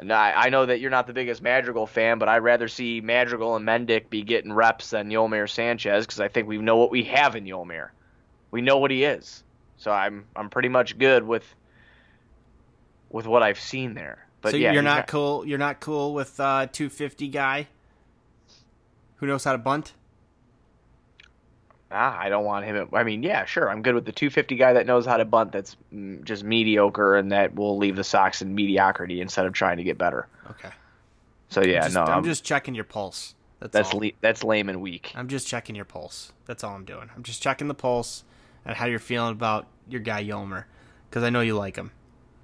I 0.00 0.48
know 0.50 0.66
that 0.66 0.78
you're 0.78 0.90
not 0.90 1.08
the 1.08 1.12
biggest 1.12 1.42
Madrigal 1.42 1.88
fan, 1.88 2.18
but 2.18 2.28
I'd 2.28 2.38
rather 2.38 2.68
see 2.68 3.00
Madrigal 3.00 3.56
and 3.56 3.66
Mendick 3.66 4.10
be 4.10 4.22
getting 4.22 4.52
reps 4.52 4.90
than 4.90 5.10
Yolmer 5.10 5.50
Sanchez 5.50 6.06
because 6.06 6.20
I 6.20 6.28
think 6.28 6.46
we 6.46 6.58
know 6.58 6.76
what 6.76 6.92
we 6.92 7.02
have 7.04 7.34
in 7.34 7.46
Yolmer. 7.46 7.88
We 8.52 8.60
know 8.60 8.78
what 8.78 8.92
he 8.92 9.02
is, 9.02 9.42
so 9.84 9.90
I'm 9.90 10.24
I'm 10.34 10.48
pretty 10.48 10.70
much 10.70 10.98
good 10.98 11.24
with 11.24 11.44
with 13.10 13.26
what 13.26 13.42
I've 13.42 13.60
seen 13.60 13.92
there. 13.92 14.26
But 14.40 14.52
so 14.52 14.56
yeah, 14.56 14.72
you're 14.72 14.82
he's 14.82 14.86
not 14.86 15.06
cool. 15.06 15.46
You're 15.46 15.58
not 15.58 15.78
cool 15.80 16.14
with 16.14 16.40
uh, 16.40 16.66
250 16.72 17.28
guy 17.28 17.68
who 19.16 19.26
knows 19.26 19.44
how 19.44 19.52
to 19.52 19.58
bunt. 19.58 19.92
ah, 21.90 22.18
I 22.18 22.30
don't 22.30 22.44
want 22.44 22.64
him. 22.64 22.88
I 22.94 23.04
mean, 23.04 23.22
yeah, 23.22 23.44
sure, 23.44 23.70
I'm 23.70 23.82
good 23.82 23.94
with 23.94 24.06
the 24.06 24.12
250 24.12 24.56
guy 24.56 24.72
that 24.72 24.86
knows 24.86 25.04
how 25.04 25.18
to 25.18 25.26
bunt. 25.26 25.52
That's 25.52 25.76
mm, 25.94 26.24
just 26.24 26.44
mediocre, 26.44 27.16
and 27.16 27.30
that 27.32 27.54
will 27.54 27.76
leave 27.76 27.94
the 27.96 28.04
Sox 28.04 28.40
in 28.40 28.54
mediocrity 28.54 29.20
instead 29.20 29.44
of 29.44 29.52
trying 29.52 29.76
to 29.76 29.84
get 29.84 29.98
better. 29.98 30.26
Okay. 30.50 30.70
So 31.50 31.62
yeah, 31.62 31.82
Just- 31.82 31.94
no, 31.94 32.02
I'm, 32.04 32.08
I'm- 32.08 32.24
just 32.24 32.42
checking 32.42 32.74
your 32.74 32.84
pulse. 32.84 33.34
That's 33.60 33.72
that's 33.72 33.94
all. 33.94 34.00
le- 34.00 34.12
that's 34.22 34.42
lame 34.42 34.68
and 34.70 34.80
weak. 34.80 35.12
I'm 35.14 35.28
just 35.28 35.46
checking 35.46 35.76
your 35.76 35.84
pulse. 35.84 36.32
That's 36.46 36.64
all 36.64 36.74
I'm 36.74 36.84
doing. 36.84 37.10
I'm 37.14 37.22
just 37.22 37.42
checking 37.42 37.68
the 37.68 37.74
pulse 37.74 38.24
and 38.64 38.76
how 38.76 38.86
you're 38.86 38.98
feeling 38.98 39.32
about 39.32 39.66
your 39.88 40.00
guy 40.00 40.24
Yolmer, 40.24 40.64
because 41.08 41.22
I 41.22 41.30
know 41.30 41.40
you 41.40 41.56
like 41.56 41.76
him 41.76 41.90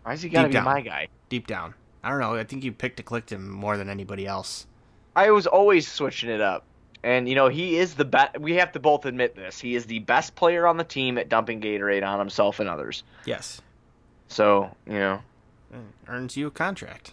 Why's 0.02 0.22
he 0.22 0.28
got 0.28 0.42
to 0.42 0.48
deep 0.48 0.52
be 0.52 0.54
down. 0.54 0.64
my 0.64 0.80
guy? 0.80 1.08
deep 1.28 1.46
down. 1.46 1.74
I 2.02 2.08
don't 2.10 2.20
know. 2.20 2.34
I 2.34 2.44
think 2.44 2.64
you 2.64 2.72
picked 2.72 2.96
to 2.96 3.02
clicked 3.02 3.30
him 3.30 3.50
more 3.50 3.76
than 3.76 3.88
anybody 3.90 4.26
else. 4.26 4.66
I 5.14 5.30
was 5.30 5.46
always 5.46 5.86
switching 5.86 6.30
it 6.30 6.40
up. 6.40 6.64
And 7.02 7.28
you 7.28 7.34
know 7.34 7.48
he 7.48 7.76
is 7.78 7.94
the 7.94 8.04
best. 8.04 8.38
We 8.38 8.54
have 8.56 8.72
to 8.72 8.80
both 8.80 9.06
admit 9.06 9.34
this. 9.34 9.58
He 9.58 9.74
is 9.74 9.86
the 9.86 10.00
best 10.00 10.34
player 10.34 10.66
on 10.66 10.76
the 10.76 10.84
team 10.84 11.16
at 11.18 11.28
dumping 11.30 11.60
Gatorade 11.60 12.06
on 12.06 12.18
himself 12.18 12.60
and 12.60 12.68
others. 12.68 13.04
Yes. 13.24 13.60
So 14.28 14.74
you 14.86 14.94
know, 14.98 15.22
Uh, 15.72 15.78
Earns 16.08 16.36
you 16.36 16.46
a 16.48 16.50
contract. 16.50 17.12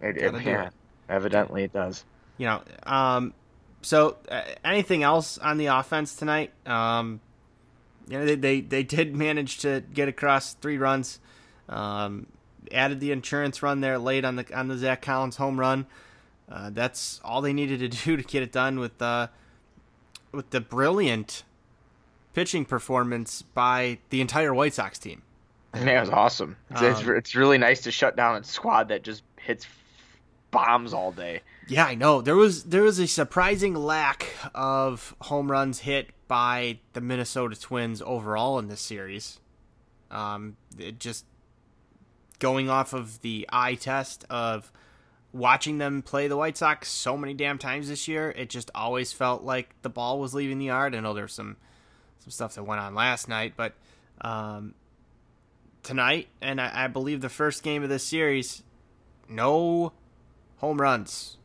it, 0.00 0.14
Gotta 0.14 0.36
it, 0.38 0.42
yeah, 0.44 0.66
it. 0.66 0.72
evidently 1.08 1.62
it 1.64 1.72
does. 1.72 2.04
you 2.38 2.46
know, 2.46 2.62
um, 2.84 3.32
so 3.82 4.16
uh, 4.30 4.42
anything 4.64 5.02
else 5.04 5.38
on 5.38 5.58
the 5.58 5.66
offense 5.66 6.16
tonight? 6.16 6.52
Um, 6.66 7.20
you 8.10 8.18
know, 8.18 8.26
they, 8.26 8.34
they 8.34 8.60
they 8.60 8.82
did 8.82 9.14
manage 9.14 9.58
to 9.58 9.84
get 9.94 10.08
across 10.08 10.54
three 10.54 10.78
runs. 10.78 11.20
Um, 11.68 12.26
added 12.72 12.98
the 12.98 13.12
insurance 13.12 13.62
run 13.62 13.80
there 13.80 13.98
late 13.98 14.24
on 14.24 14.34
the 14.34 14.44
on 14.52 14.66
the 14.66 14.76
Zack 14.76 15.00
Collins 15.00 15.36
home 15.36 15.60
run. 15.60 15.86
Uh, 16.50 16.70
that's 16.70 17.20
all 17.24 17.40
they 17.40 17.52
needed 17.52 17.78
to 17.78 17.88
do 18.04 18.16
to 18.16 18.22
get 18.24 18.42
it 18.42 18.50
done 18.50 18.80
with 18.80 19.00
uh, 19.00 19.28
with 20.32 20.50
the 20.50 20.60
brilliant 20.60 21.44
pitching 22.34 22.64
performance 22.64 23.42
by 23.42 23.98
the 24.10 24.20
entire 24.20 24.52
White 24.52 24.74
Sox 24.74 24.98
team. 24.98 25.22
Yeah, 25.72 25.98
it 25.98 26.00
was 26.00 26.10
awesome. 26.10 26.56
It's, 26.72 26.82
it's, 26.82 27.00
Um, 27.02 27.16
it's 27.16 27.34
really 27.36 27.58
nice 27.58 27.82
to 27.82 27.92
shut 27.92 28.16
down 28.16 28.34
a 28.34 28.42
squad 28.42 28.88
that 28.88 29.04
just 29.04 29.22
hits 29.36 29.66
bombs 30.50 30.92
all 30.92 31.12
day. 31.12 31.40
Yeah, 31.68 31.86
I 31.86 31.94
know. 31.94 32.20
There 32.20 32.36
was 32.36 32.64
there 32.64 32.82
was 32.82 32.98
a 32.98 33.06
surprising 33.06 33.74
lack 33.74 34.26
of 34.54 35.14
home 35.22 35.50
runs 35.50 35.80
hit 35.80 36.10
by 36.28 36.78
the 36.92 37.00
Minnesota 37.00 37.58
Twins 37.58 38.02
overall 38.02 38.58
in 38.58 38.68
this 38.68 38.80
series. 38.80 39.40
Um, 40.10 40.56
it 40.78 40.98
just 40.98 41.24
going 42.38 42.68
off 42.68 42.92
of 42.92 43.20
the 43.20 43.48
eye 43.52 43.74
test 43.74 44.24
of 44.30 44.72
watching 45.32 45.78
them 45.78 46.02
play 46.02 46.26
the 46.26 46.36
White 46.36 46.56
Sox 46.56 46.88
so 46.88 47.16
many 47.16 47.34
damn 47.34 47.58
times 47.58 47.88
this 47.88 48.08
year, 48.08 48.30
it 48.36 48.50
just 48.50 48.70
always 48.74 49.12
felt 49.12 49.44
like 49.44 49.74
the 49.82 49.90
ball 49.90 50.18
was 50.18 50.34
leaving 50.34 50.58
the 50.58 50.66
yard. 50.66 50.94
I 50.94 51.00
know 51.00 51.14
there's 51.14 51.34
some 51.34 51.56
some 52.18 52.30
stuff 52.30 52.54
that 52.54 52.64
went 52.64 52.80
on 52.80 52.94
last 52.94 53.28
night, 53.28 53.54
but 53.56 53.74
um, 54.20 54.74
tonight, 55.82 56.28
and 56.42 56.60
I, 56.60 56.84
I 56.84 56.86
believe 56.88 57.20
the 57.20 57.28
first 57.28 57.62
game 57.62 57.82
of 57.82 57.88
this 57.88 58.04
series, 58.04 58.62
no 59.28 59.92
home 60.60 60.80
runs 60.80 61.36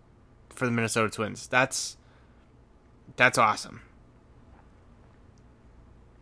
for 0.49 0.65
the 0.65 0.71
Minnesota 0.71 1.09
Twins. 1.09 1.47
That's 1.47 1.97
that's 3.17 3.37
awesome. 3.37 3.81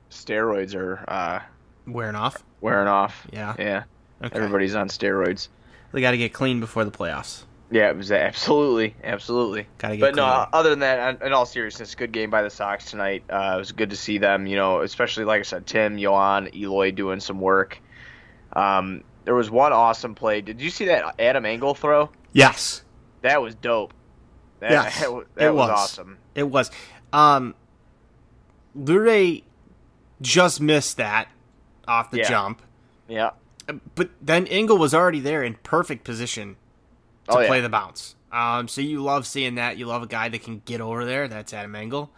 Steroids 0.09 0.75
are 0.75 1.03
uh, 1.07 1.39
Wearing 1.88 2.15
off. 2.15 2.43
wearing 2.62 2.88
off. 2.88 3.27
Yeah. 3.31 3.55
Yeah, 3.59 3.83
Okay. 4.23 4.35
everybody's 4.38 4.75
on 4.75 4.88
steroids. 4.89 5.50
They 5.91 6.01
got 6.01 6.12
to 6.12 6.17
get 6.17 6.33
clean 6.33 6.59
before 6.59 6.85
the 6.85 6.91
playoffs. 6.91 7.43
Yeah, 7.71 7.89
it 7.89 7.97
was 7.97 8.12
absolutely, 8.12 8.95
absolutely. 9.03 9.67
Gotta 9.79 9.97
get 9.97 10.01
But 10.01 10.15
no, 10.15 10.25
other 10.53 10.69
than 10.69 10.79
that, 10.79 11.21
in 11.23 11.33
all 11.33 11.45
seriousness, 11.47 11.95
good 11.95 12.12
game 12.12 12.29
by 12.29 12.43
the 12.43 12.50
Sox 12.51 12.91
tonight. 12.91 13.23
Uh, 13.29 13.53
it 13.55 13.57
was 13.57 13.71
good 13.71 13.89
to 13.89 13.95
see 13.95 14.19
them. 14.19 14.45
You 14.45 14.55
know, 14.55 14.81
especially 14.81 15.25
like 15.25 15.39
I 15.39 15.43
said, 15.43 15.65
Tim, 15.65 15.97
Yoan, 15.97 16.53
Eloy 16.55 16.91
doing 16.91 17.19
some 17.19 17.41
work. 17.41 17.79
Um, 18.55 19.03
there 19.25 19.36
was 19.36 19.50
one 19.50 19.74
awesome 19.74 20.15
play. 20.15 20.42
Did 20.42 20.62
you 20.62 20.70
see 20.70 20.86
that 20.86 21.15
Adam 21.20 21.46
Engel 21.46 21.74
throw? 21.75 22.10
Yes, 22.34 22.84
That 23.22 23.42
was 23.42 23.56
dope. 23.56 23.94
That, 24.60 24.72
Yes, 24.72 25.00
that, 25.01 25.13
was, 25.13 25.25
that 25.36 25.46
it 25.46 25.50
was 25.53 25.70
was. 25.70 25.80
awesome. 25.80 26.18
it 26.36 26.44
was. 26.50 26.72
Um, 27.13 27.56
Lure 28.75 29.38
just 30.22 30.62
missed 30.62 30.98
that 30.98 31.27
off 31.88 32.12
the 32.12 32.20
Yeah. 32.20 32.30
jump, 32.30 32.62
Yeah. 33.08 33.32
but 33.96 34.10
then 34.22 34.48
Engel 34.48 34.77
was 34.77 34.94
already 34.94 35.20
there 35.20 35.44
in 35.44 35.56
perfect 35.63 36.03
position 36.03 36.56
to 37.30 37.38
Oh, 37.38 37.39
yeah. 37.42 37.48
play 37.48 37.62
the 37.62 37.70
bounce. 37.70 38.15
Um, 38.32 38.68
so 38.68 38.82
you 38.82 39.01
love 39.03 39.27
seeing 39.27 39.56
that. 39.56 39.77
You 39.77 39.86
love 39.86 40.01
a 40.01 40.08
guy 40.08 40.27
that 40.30 40.44
can 40.44 40.62
get 40.65 40.82
over 40.82 41.06
there. 41.06 41.27
That's 41.27 41.53
Adam 41.53 41.75
Engel, 41.75 42.10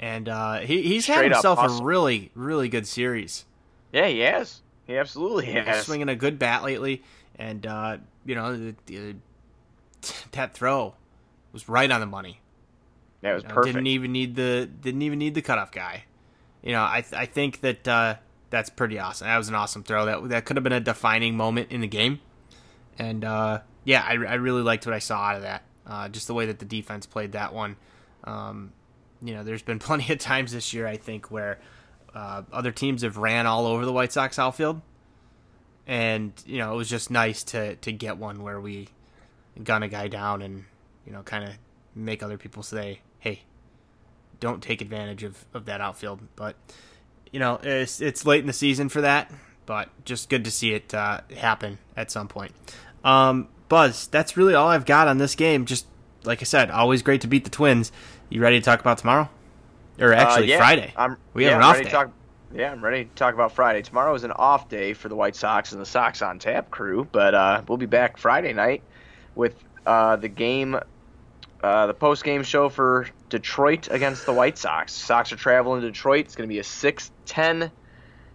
and 0.00 0.28
uh, 0.28 0.60
he, 0.60 0.82
he's 0.82 1.06
had 1.06 1.16
Straight 1.16 1.32
up 1.32 1.36
himself 1.44 1.80
a 1.80 1.84
really, 1.84 2.30
really 2.34 2.68
good 2.70 2.86
series. 2.86 3.44
Yeah, 3.92 4.06
he 4.06 4.20
has. 4.20 4.62
He 4.88 4.96
absolutely 4.96 5.46
He's 5.46 5.54
has. 5.54 5.84
swinging 5.84 6.08
a 6.08 6.16
good 6.16 6.38
bat 6.38 6.64
lately, 6.64 7.02
and 7.36 7.64
uh, 7.64 7.98
you 8.24 8.34
know 8.34 8.56
the, 8.56 8.74
the, 8.86 9.16
that 10.32 10.54
throw 10.54 10.94
was 11.52 11.68
right 11.68 11.90
on 11.90 12.00
the 12.00 12.06
money. 12.06 12.40
That 13.20 13.34
was 13.34 13.42
You 13.42 13.50
know, 13.50 13.54
perfect. 13.54 13.74
Didn't 13.74 13.86
even 13.86 14.12
need 14.12 14.34
the 14.34 14.66
didn't 14.80 15.02
even 15.02 15.18
need 15.18 15.34
the 15.34 15.42
cutoff 15.42 15.70
guy. 15.70 16.04
You 16.62 16.72
know, 16.72 16.80
I 16.80 17.04
I 17.12 17.26
think 17.26 17.60
that 17.60 17.86
uh, 17.86 18.14
that's 18.48 18.70
pretty 18.70 18.98
awesome. 18.98 19.26
That 19.26 19.36
was 19.36 19.48
an 19.50 19.54
awesome 19.54 19.82
throw. 19.82 20.06
That 20.06 20.28
that 20.30 20.44
could 20.46 20.56
have 20.56 20.64
been 20.64 20.72
a 20.72 20.80
defining 20.80 21.36
moment 21.36 21.70
in 21.70 21.82
the 21.82 21.86
game. 21.86 22.20
And 22.98 23.24
uh, 23.26 23.60
yeah, 23.84 24.02
I, 24.02 24.12
I 24.12 24.34
really 24.34 24.62
liked 24.62 24.86
what 24.86 24.94
I 24.94 25.00
saw 25.00 25.18
out 25.18 25.36
of 25.36 25.42
that. 25.42 25.62
Uh, 25.86 26.08
just 26.08 26.26
the 26.26 26.34
way 26.34 26.46
that 26.46 26.58
the 26.60 26.64
defense 26.64 27.04
played 27.04 27.32
that 27.32 27.52
one. 27.52 27.76
Um, 28.24 28.72
you 29.20 29.34
know, 29.34 29.44
there's 29.44 29.62
been 29.62 29.78
plenty 29.78 30.10
of 30.12 30.18
times 30.18 30.52
this 30.52 30.72
year 30.72 30.86
I 30.86 30.96
think 30.96 31.30
where 31.30 31.58
uh, 32.18 32.42
other 32.52 32.72
teams 32.72 33.02
have 33.02 33.16
ran 33.16 33.46
all 33.46 33.64
over 33.64 33.84
the 33.84 33.92
White 33.92 34.12
Sox 34.12 34.40
outfield, 34.40 34.80
and 35.86 36.32
you 36.44 36.58
know 36.58 36.74
it 36.74 36.76
was 36.76 36.90
just 36.90 37.12
nice 37.12 37.44
to 37.44 37.76
to 37.76 37.92
get 37.92 38.16
one 38.16 38.42
where 38.42 38.60
we 38.60 38.88
gun 39.62 39.84
a 39.84 39.88
guy 39.88 40.08
down 40.08 40.42
and 40.42 40.64
you 41.06 41.12
know 41.12 41.22
kind 41.22 41.44
of 41.44 41.50
make 41.94 42.20
other 42.24 42.36
people 42.36 42.64
say, 42.64 43.02
"Hey, 43.20 43.42
don't 44.40 44.60
take 44.60 44.80
advantage 44.80 45.22
of, 45.22 45.44
of 45.54 45.66
that 45.66 45.80
outfield." 45.80 46.18
But 46.34 46.56
you 47.30 47.38
know, 47.38 47.60
it's 47.62 48.00
it's 48.00 48.26
late 48.26 48.40
in 48.40 48.48
the 48.48 48.52
season 48.52 48.88
for 48.88 49.00
that, 49.02 49.30
but 49.64 49.88
just 50.04 50.28
good 50.28 50.44
to 50.44 50.50
see 50.50 50.74
it 50.74 50.92
uh, 50.92 51.20
happen 51.36 51.78
at 51.96 52.10
some 52.10 52.26
point. 52.26 52.52
Um, 53.04 53.46
Buzz, 53.68 54.08
that's 54.08 54.36
really 54.36 54.54
all 54.54 54.66
I've 54.66 54.86
got 54.86 55.06
on 55.06 55.18
this 55.18 55.36
game. 55.36 55.66
Just 55.66 55.86
like 56.24 56.42
I 56.42 56.46
said, 56.46 56.68
always 56.72 57.02
great 57.02 57.20
to 57.20 57.28
beat 57.28 57.44
the 57.44 57.50
Twins. 57.50 57.92
You 58.28 58.42
ready 58.42 58.58
to 58.58 58.64
talk 58.64 58.80
about 58.80 58.98
tomorrow? 58.98 59.30
Or 60.00 60.12
actually, 60.12 60.44
Uh, 60.44 60.46
yeah, 60.46 60.58
Friday. 60.58 60.92
I'm, 60.96 61.16
We 61.34 61.44
yeah, 61.44 61.50
have 61.50 61.58
an 61.58 61.62
I'm 61.62 61.68
off 61.70 61.74
ready 61.74 61.84
day. 61.84 61.90
To 61.90 61.96
talk, 61.96 62.10
yeah, 62.54 62.72
I'm 62.72 62.84
ready 62.84 63.04
to 63.04 63.10
talk 63.14 63.34
about 63.34 63.52
Friday. 63.52 63.82
Tomorrow 63.82 64.14
is 64.14 64.24
an 64.24 64.32
off 64.32 64.68
day 64.68 64.92
for 64.94 65.08
the 65.08 65.16
White 65.16 65.36
Sox 65.36 65.72
and 65.72 65.80
the 65.80 65.86
Sox 65.86 66.22
on 66.22 66.38
Tap 66.38 66.70
crew, 66.70 67.06
but 67.10 67.34
uh, 67.34 67.62
we'll 67.68 67.78
be 67.78 67.86
back 67.86 68.16
Friday 68.16 68.52
night 68.52 68.82
with 69.34 69.54
uh, 69.86 70.16
the 70.16 70.28
game, 70.28 70.78
uh, 71.62 71.86
the 71.86 71.94
post 71.94 72.24
game 72.24 72.42
show 72.42 72.68
for 72.68 73.08
Detroit 73.28 73.88
against 73.90 74.26
the 74.26 74.32
White 74.32 74.56
Sox. 74.58 74.92
Sox 74.92 75.32
are 75.32 75.36
traveling 75.36 75.80
to 75.82 75.88
Detroit. 75.88 76.26
It's 76.26 76.36
going 76.36 76.48
to 76.48 76.52
be 76.52 76.60
a 76.60 76.62
6-10 76.62 77.70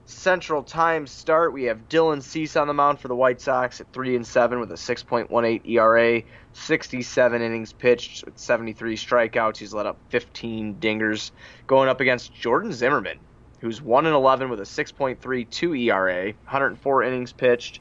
Central 0.05 0.63
Time 0.63 1.07
start. 1.07 1.53
We 1.53 1.63
have 1.63 1.87
Dylan 1.87 2.21
Cease 2.21 2.55
on 2.55 2.67
the 2.67 2.73
mound 2.73 2.99
for 2.99 3.07
the 3.07 3.15
White 3.15 3.39
Sox 3.39 3.79
at 3.79 3.91
three 3.93 4.15
and 4.15 4.27
seven 4.27 4.59
with 4.59 4.71
a 4.71 4.75
6.18 4.75 5.65
ERA, 5.67 6.21
67 6.53 7.41
innings 7.41 7.71
pitched 7.73 8.25
with 8.25 8.37
73 8.37 8.97
strikeouts. 8.97 9.57
He's 9.57 9.73
let 9.73 9.85
up 9.85 9.97
15 10.09 10.75
dingers, 10.75 11.31
going 11.67 11.87
up 11.87 12.01
against 12.01 12.33
Jordan 12.33 12.73
Zimmermann, 12.73 13.19
who's 13.59 13.81
one 13.81 14.05
and 14.05 14.15
11 14.15 14.49
with 14.49 14.59
a 14.59 14.63
6.32 14.63 15.79
ERA, 15.85 16.25
104 16.25 17.03
innings 17.03 17.31
pitched, 17.31 17.79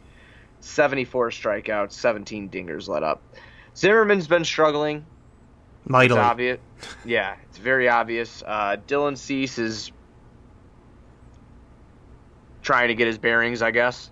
74 0.60 1.30
strikeouts, 1.30 1.92
17 1.92 2.48
dingers 2.50 2.86
let 2.88 3.02
up. 3.02 3.20
Zimmermann's 3.76 4.28
been 4.28 4.44
struggling. 4.44 5.04
It's 5.82 5.90
Mightily. 5.90 6.20
obvious. 6.20 6.60
Yeah, 7.04 7.34
it's 7.48 7.58
very 7.58 7.88
obvious. 7.88 8.44
Uh, 8.46 8.76
Dylan 8.86 9.16
Cease 9.18 9.58
is 9.58 9.90
trying 12.62 12.88
to 12.88 12.94
get 12.94 13.06
his 13.06 13.18
bearings, 13.18 13.60
I 13.62 13.70
guess. 13.70 14.10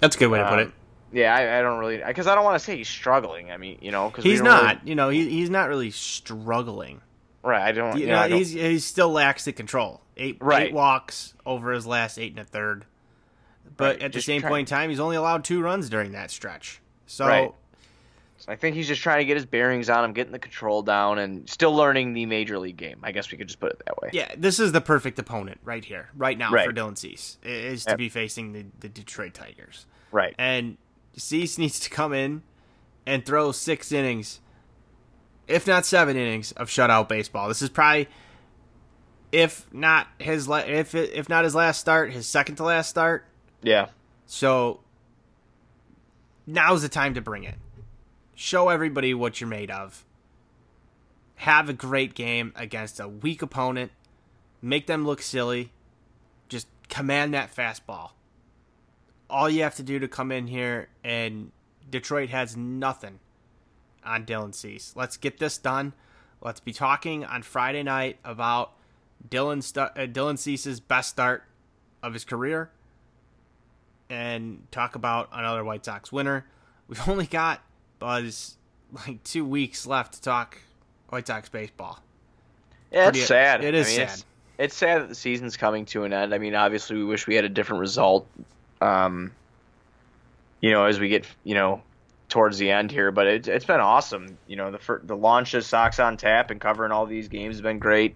That's 0.00 0.16
a 0.16 0.18
good 0.18 0.28
way 0.28 0.38
to 0.38 0.44
put 0.48 0.58
Um, 0.58 0.68
it. 0.68 0.72
Yeah, 1.12 1.34
I, 1.34 1.58
I 1.58 1.62
don't 1.62 1.78
really 1.78 2.02
because 2.04 2.26
I 2.26 2.34
don't 2.34 2.44
want 2.44 2.56
to 2.58 2.64
say 2.64 2.76
he's 2.76 2.88
struggling. 2.88 3.50
I 3.52 3.56
mean, 3.56 3.78
you 3.80 3.92
know, 3.92 4.08
because 4.10 4.24
He's 4.24 4.42
not. 4.42 4.86
You 4.86 4.94
know, 4.96 5.08
he, 5.10 5.28
he's 5.30 5.48
not 5.50 5.68
really 5.68 5.90
struggling. 5.92 7.00
right. 7.42 7.62
I 7.62 7.72
don't. 7.72 7.94
You 7.96 8.02
You 8.02 8.06
know, 8.08 8.22
know, 8.22 8.28
don't- 8.30 8.38
he's 8.38 8.50
he 8.52 8.78
still 8.80 9.10
lacks 9.10 9.44
the 9.44 9.52
control. 9.52 10.00
Eight 10.16 10.38
Right. 10.40 10.68
eight 10.68 10.72
walks 10.74 11.34
over 11.46 11.72
his 11.72 11.86
last 11.86 12.18
eight 12.18 12.32
and 12.32 12.40
a 12.40 12.44
third. 12.44 12.84
But 13.76 13.96
Right, 13.96 14.02
at 14.02 14.12
the 14.12 14.20
same 14.20 14.40
trying- 14.40 14.50
point 14.52 14.68
in 14.70 14.76
time, 14.76 14.90
he's 14.90 15.00
only 15.00 15.16
allowed 15.16 15.44
two 15.44 15.60
runs 15.62 15.88
during 15.88 16.12
that 16.12 16.30
stretch. 16.30 16.80
So 17.06 17.26
Right. 17.26 17.52
I 18.46 18.56
think 18.56 18.76
he's 18.76 18.86
just 18.88 19.00
trying 19.02 19.18
to 19.20 19.24
get 19.24 19.36
his 19.36 19.46
bearings 19.46 19.88
on 19.88 20.04
him, 20.04 20.12
getting 20.12 20.32
the 20.32 20.38
control 20.38 20.82
down, 20.82 21.18
and 21.18 21.48
still 21.48 21.74
learning 21.74 22.12
the 22.12 22.26
major 22.26 22.58
league 22.58 22.76
game. 22.76 22.98
I 23.02 23.10
guess 23.12 23.30
we 23.32 23.38
could 23.38 23.46
just 23.48 23.58
put 23.60 23.72
it 23.72 23.82
that 23.86 23.96
way. 24.02 24.10
yeah, 24.12 24.32
this 24.36 24.60
is 24.60 24.72
the 24.72 24.80
perfect 24.82 25.18
opponent 25.18 25.58
right 25.64 25.84
here, 25.84 26.10
right 26.16 26.36
now 26.36 26.50
Right. 26.52 26.66
for 26.66 26.72
Dylan 26.72 26.98
Cease 26.98 27.38
is 27.42 27.84
to 27.86 27.96
be 27.96 28.08
facing 28.10 28.52
the, 28.52 28.66
the 28.80 28.88
Detroit 28.90 29.32
Tigers, 29.34 29.86
Right. 30.12 30.34
and 30.38 30.76
Cease 31.16 31.56
needs 31.58 31.80
to 31.80 31.90
come 31.90 32.12
in 32.12 32.42
and 33.06 33.24
throw 33.24 33.50
six 33.52 33.92
innings, 33.92 34.40
if 35.48 35.66
not 35.66 35.86
seven 35.86 36.16
innings 36.16 36.52
of 36.52 36.68
shutout 36.68 37.08
baseball. 37.08 37.48
This 37.48 37.62
is 37.62 37.68
probably 37.70 38.08
if 39.32 39.66
not 39.72 40.06
his 40.18 40.46
la- 40.48 40.58
if 40.58 40.94
if 40.94 41.28
not 41.28 41.44
his 41.44 41.54
last 41.54 41.80
start, 41.80 42.12
his 42.12 42.26
second 42.26 42.56
to 42.56 42.64
last 42.64 42.88
start. 42.90 43.24
Yeah. 43.62 43.86
So 44.26 44.80
now's 46.46 46.82
the 46.82 46.88
time 46.88 47.14
to 47.14 47.20
bring 47.20 47.44
it. 47.44 47.56
Show 48.34 48.68
everybody 48.68 49.14
what 49.14 49.40
you're 49.40 49.48
made 49.48 49.70
of. 49.70 50.04
Have 51.36 51.68
a 51.68 51.72
great 51.72 52.14
game 52.14 52.52
against 52.56 53.00
a 53.00 53.08
weak 53.08 53.42
opponent. 53.42 53.92
Make 54.62 54.86
them 54.86 55.04
look 55.04 55.22
silly. 55.22 55.72
Just 56.48 56.66
command 56.88 57.34
that 57.34 57.54
fastball. 57.54 58.10
All 59.28 59.48
you 59.48 59.62
have 59.62 59.76
to 59.76 59.82
do 59.82 59.98
to 59.98 60.08
come 60.08 60.30
in 60.30 60.46
here 60.46 60.88
and 61.02 61.50
Detroit 61.88 62.30
has 62.30 62.56
nothing 62.56 63.20
on 64.04 64.26
Dylan 64.26 64.54
Cease. 64.54 64.92
Let's 64.96 65.16
get 65.16 65.38
this 65.38 65.58
done. 65.58 65.92
Let's 66.40 66.60
be 66.60 66.72
talking 66.72 67.24
on 67.24 67.42
Friday 67.42 67.82
night 67.82 68.18
about 68.24 68.72
Dylan 69.26 69.62
Stu- 69.62 69.80
uh, 69.80 70.06
Dylan 70.06 70.38
Cease's 70.38 70.80
best 70.80 71.08
start 71.10 71.44
of 72.02 72.12
his 72.12 72.24
career 72.24 72.70
and 74.10 74.66
talk 74.70 74.94
about 74.94 75.28
another 75.32 75.64
White 75.64 75.84
Sox 75.84 76.12
winner. 76.12 76.46
We've 76.86 77.08
only 77.08 77.26
got 77.26 77.62
Buzz 77.98 78.56
like 79.06 79.22
two 79.24 79.44
weeks 79.44 79.86
left 79.86 80.14
to 80.14 80.22
talk 80.22 80.58
White 81.08 81.26
Sox 81.26 81.48
baseball. 81.48 82.00
Yeah, 82.92 83.04
Pretty- 83.04 83.20
it's 83.20 83.28
sad. 83.28 83.64
it 83.64 83.74
is 83.74 83.86
I 83.86 83.90
mean, 83.90 83.96
sad. 83.98 84.08
It's, 84.08 84.24
it's 84.58 84.76
sad 84.76 85.02
that 85.02 85.08
the 85.08 85.14
season's 85.14 85.56
coming 85.56 85.84
to 85.86 86.04
an 86.04 86.12
end. 86.12 86.32
I 86.34 86.38
mean, 86.38 86.54
obviously, 86.54 86.96
we 86.96 87.04
wish 87.04 87.26
we 87.26 87.34
had 87.34 87.44
a 87.44 87.48
different 87.48 87.80
result. 87.80 88.26
Um, 88.80 89.32
you 90.60 90.70
know, 90.70 90.84
as 90.84 90.98
we 91.00 91.08
get 91.08 91.26
you 91.44 91.54
know 91.54 91.82
towards 92.28 92.58
the 92.58 92.70
end 92.70 92.90
here, 92.90 93.10
but 93.12 93.26
it, 93.26 93.48
it's 93.48 93.64
been 93.64 93.80
awesome. 93.80 94.38
You 94.46 94.56
know, 94.56 94.70
the 94.70 94.78
fir- 94.78 95.00
the 95.02 95.16
launch 95.16 95.54
of 95.54 95.64
Sox 95.64 95.98
on 95.98 96.16
Tap 96.16 96.50
and 96.50 96.60
covering 96.60 96.92
all 96.92 97.06
these 97.06 97.28
games 97.28 97.54
has 97.56 97.62
been 97.62 97.78
great. 97.78 98.14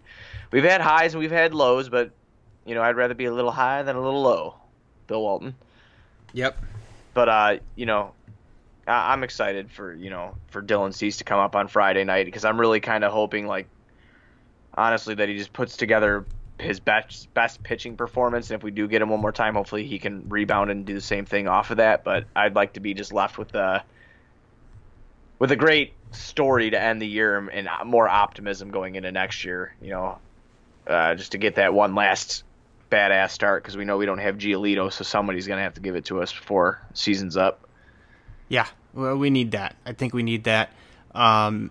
We've 0.53 0.65
had 0.65 0.81
highs 0.81 1.13
and 1.15 1.21
we've 1.21 1.31
had 1.31 1.55
lows, 1.55 1.89
but 1.89 2.11
you 2.65 2.75
know, 2.75 2.83
I'd 2.83 2.97
rather 2.97 3.15
be 3.15 3.25
a 3.27 3.33
little 3.35 3.51
high 3.51 3.83
than 3.83 3.97
a 3.97 4.01
little 4.01 4.23
low. 4.23 4.55
Bill 5.09 5.23
Walton. 5.23 5.55
Yep. 6.35 6.59
But 7.15 7.29
uh, 7.29 7.57
you 7.75 7.87
know, 7.87 8.13
I- 8.13 8.18
I'm 8.89 9.23
excited 9.23 9.71
for 9.71 9.95
you 9.95 10.11
know 10.11 10.35
for 10.49 10.63
Dylan 10.63 10.95
Cease 10.95 11.19
to 11.19 11.25
come 11.25 11.39
up 11.39 11.55
on 11.55 11.69
Friday 11.69 12.05
night 12.05 12.27
because 12.27 12.45
I'm 12.45 12.59
really 12.59 12.81
kind 12.81 13.05
of 13.05 13.13
hoping 13.13 13.47
like 13.47 13.69
honestly 14.75 15.15
that 15.15 15.29
he 15.29 15.37
just 15.37 15.53
puts 15.53 15.77
together 15.77 16.25
his 16.59 16.81
best 16.81 17.33
best 17.35 17.63
pitching 17.63 17.97
performance 17.97 18.51
and 18.51 18.59
if 18.59 18.65
we 18.65 18.71
do 18.71 18.89
get 18.89 19.03
him 19.03 19.11
one 19.11 19.21
more 19.21 19.33
time 19.33 19.55
hopefully 19.55 19.85
he 19.85 19.99
can 19.99 20.29
rebound 20.29 20.71
and 20.71 20.85
do 20.87 20.95
the 20.95 21.01
same 21.01 21.25
thing 21.25 21.47
off 21.49 21.71
of 21.71 21.77
that. 21.77 22.03
But 22.03 22.25
I'd 22.35 22.55
like 22.55 22.73
to 22.75 22.81
be 22.81 22.95
just 22.95 23.13
left 23.13 23.39
with 23.39 23.49
the 23.49 23.83
with 25.39 25.53
a 25.53 25.57
great 25.57 25.93
story 26.11 26.71
to 26.71 26.81
end 26.81 27.01
the 27.03 27.07
year 27.07 27.37
and 27.37 27.69
more 27.85 28.09
optimism 28.09 28.71
going 28.71 28.95
into 28.95 29.13
next 29.13 29.45
year 29.45 29.75
you 29.83 29.91
know 29.91 30.19
uh, 30.87 31.15
just 31.15 31.33
to 31.33 31.39
get 31.39 31.57
that 31.57 31.75
one 31.75 31.95
last 31.95 32.45
badass 32.91 33.31
start 33.31 33.63
because 33.63 33.77
we 33.77 33.85
know 33.85 33.99
we 33.99 34.07
don't 34.07 34.19
have 34.19 34.39
Giolito 34.39 34.91
so 34.91 35.05
somebody's 35.05 35.47
gonna 35.47 35.63
have 35.63 35.75
to 35.75 35.83
give 35.83 35.97
it 35.97 36.07
to 36.07 36.23
us 36.23 36.33
before 36.33 36.81
season's 36.95 37.37
up 37.37 37.68
Yeah, 38.49 38.67
well, 38.95 39.17
we 39.17 39.31
need 39.31 39.53
that. 39.53 39.77
I 39.85 39.93
think 39.93 40.15
we 40.15 40.23
need 40.23 40.45
that. 40.45 40.73
Um, 41.15 41.71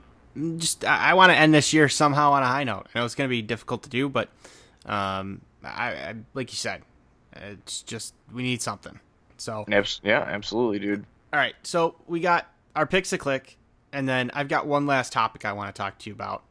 just 0.57 0.85
I, 0.85 1.11
I 1.11 1.13
want 1.15 1.31
to 1.31 1.37
end 1.37 1.53
this 1.53 1.73
year 1.73 1.89
somehow 1.89 2.31
on 2.33 2.43
a 2.43 2.47
high 2.47 2.63
note. 2.63 2.87
I 2.93 2.99
know 2.99 3.05
it's 3.05 3.15
going 3.15 3.27
to 3.27 3.31
be 3.31 3.41
difficult 3.41 3.83
to 3.83 3.89
do, 3.89 4.09
but 4.09 4.29
um, 4.85 5.41
I, 5.63 5.91
I 5.91 6.15
like 6.33 6.51
you 6.51 6.57
said, 6.57 6.83
it's 7.33 7.81
just 7.81 8.13
we 8.33 8.43
need 8.43 8.61
something. 8.61 8.99
So 9.37 9.65
yeah, 10.03 10.21
absolutely, 10.21 10.79
dude. 10.79 11.05
all 11.33 11.39
right, 11.39 11.55
so 11.63 11.95
we 12.07 12.19
got 12.19 12.47
our 12.75 12.85
picks 12.85 13.09
to 13.11 13.17
click, 13.17 13.57
and 13.91 14.07
then 14.07 14.31
I've 14.33 14.47
got 14.47 14.67
one 14.67 14.85
last 14.85 15.13
topic 15.13 15.45
I 15.45 15.53
want 15.53 15.73
to 15.73 15.77
talk 15.77 15.97
to 15.99 16.09
you 16.09 16.13
about 16.13 16.43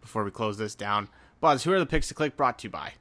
before 0.00 0.24
we 0.24 0.30
close 0.30 0.58
this 0.58 0.74
down. 0.74 1.08
Buzz, 1.40 1.64
who 1.64 1.72
are 1.72 1.78
the 1.78 1.86
picks 1.86 2.08
to 2.08 2.14
click 2.14 2.36
brought 2.36 2.58
to 2.60 2.64
you 2.68 2.70
by? 2.70 2.92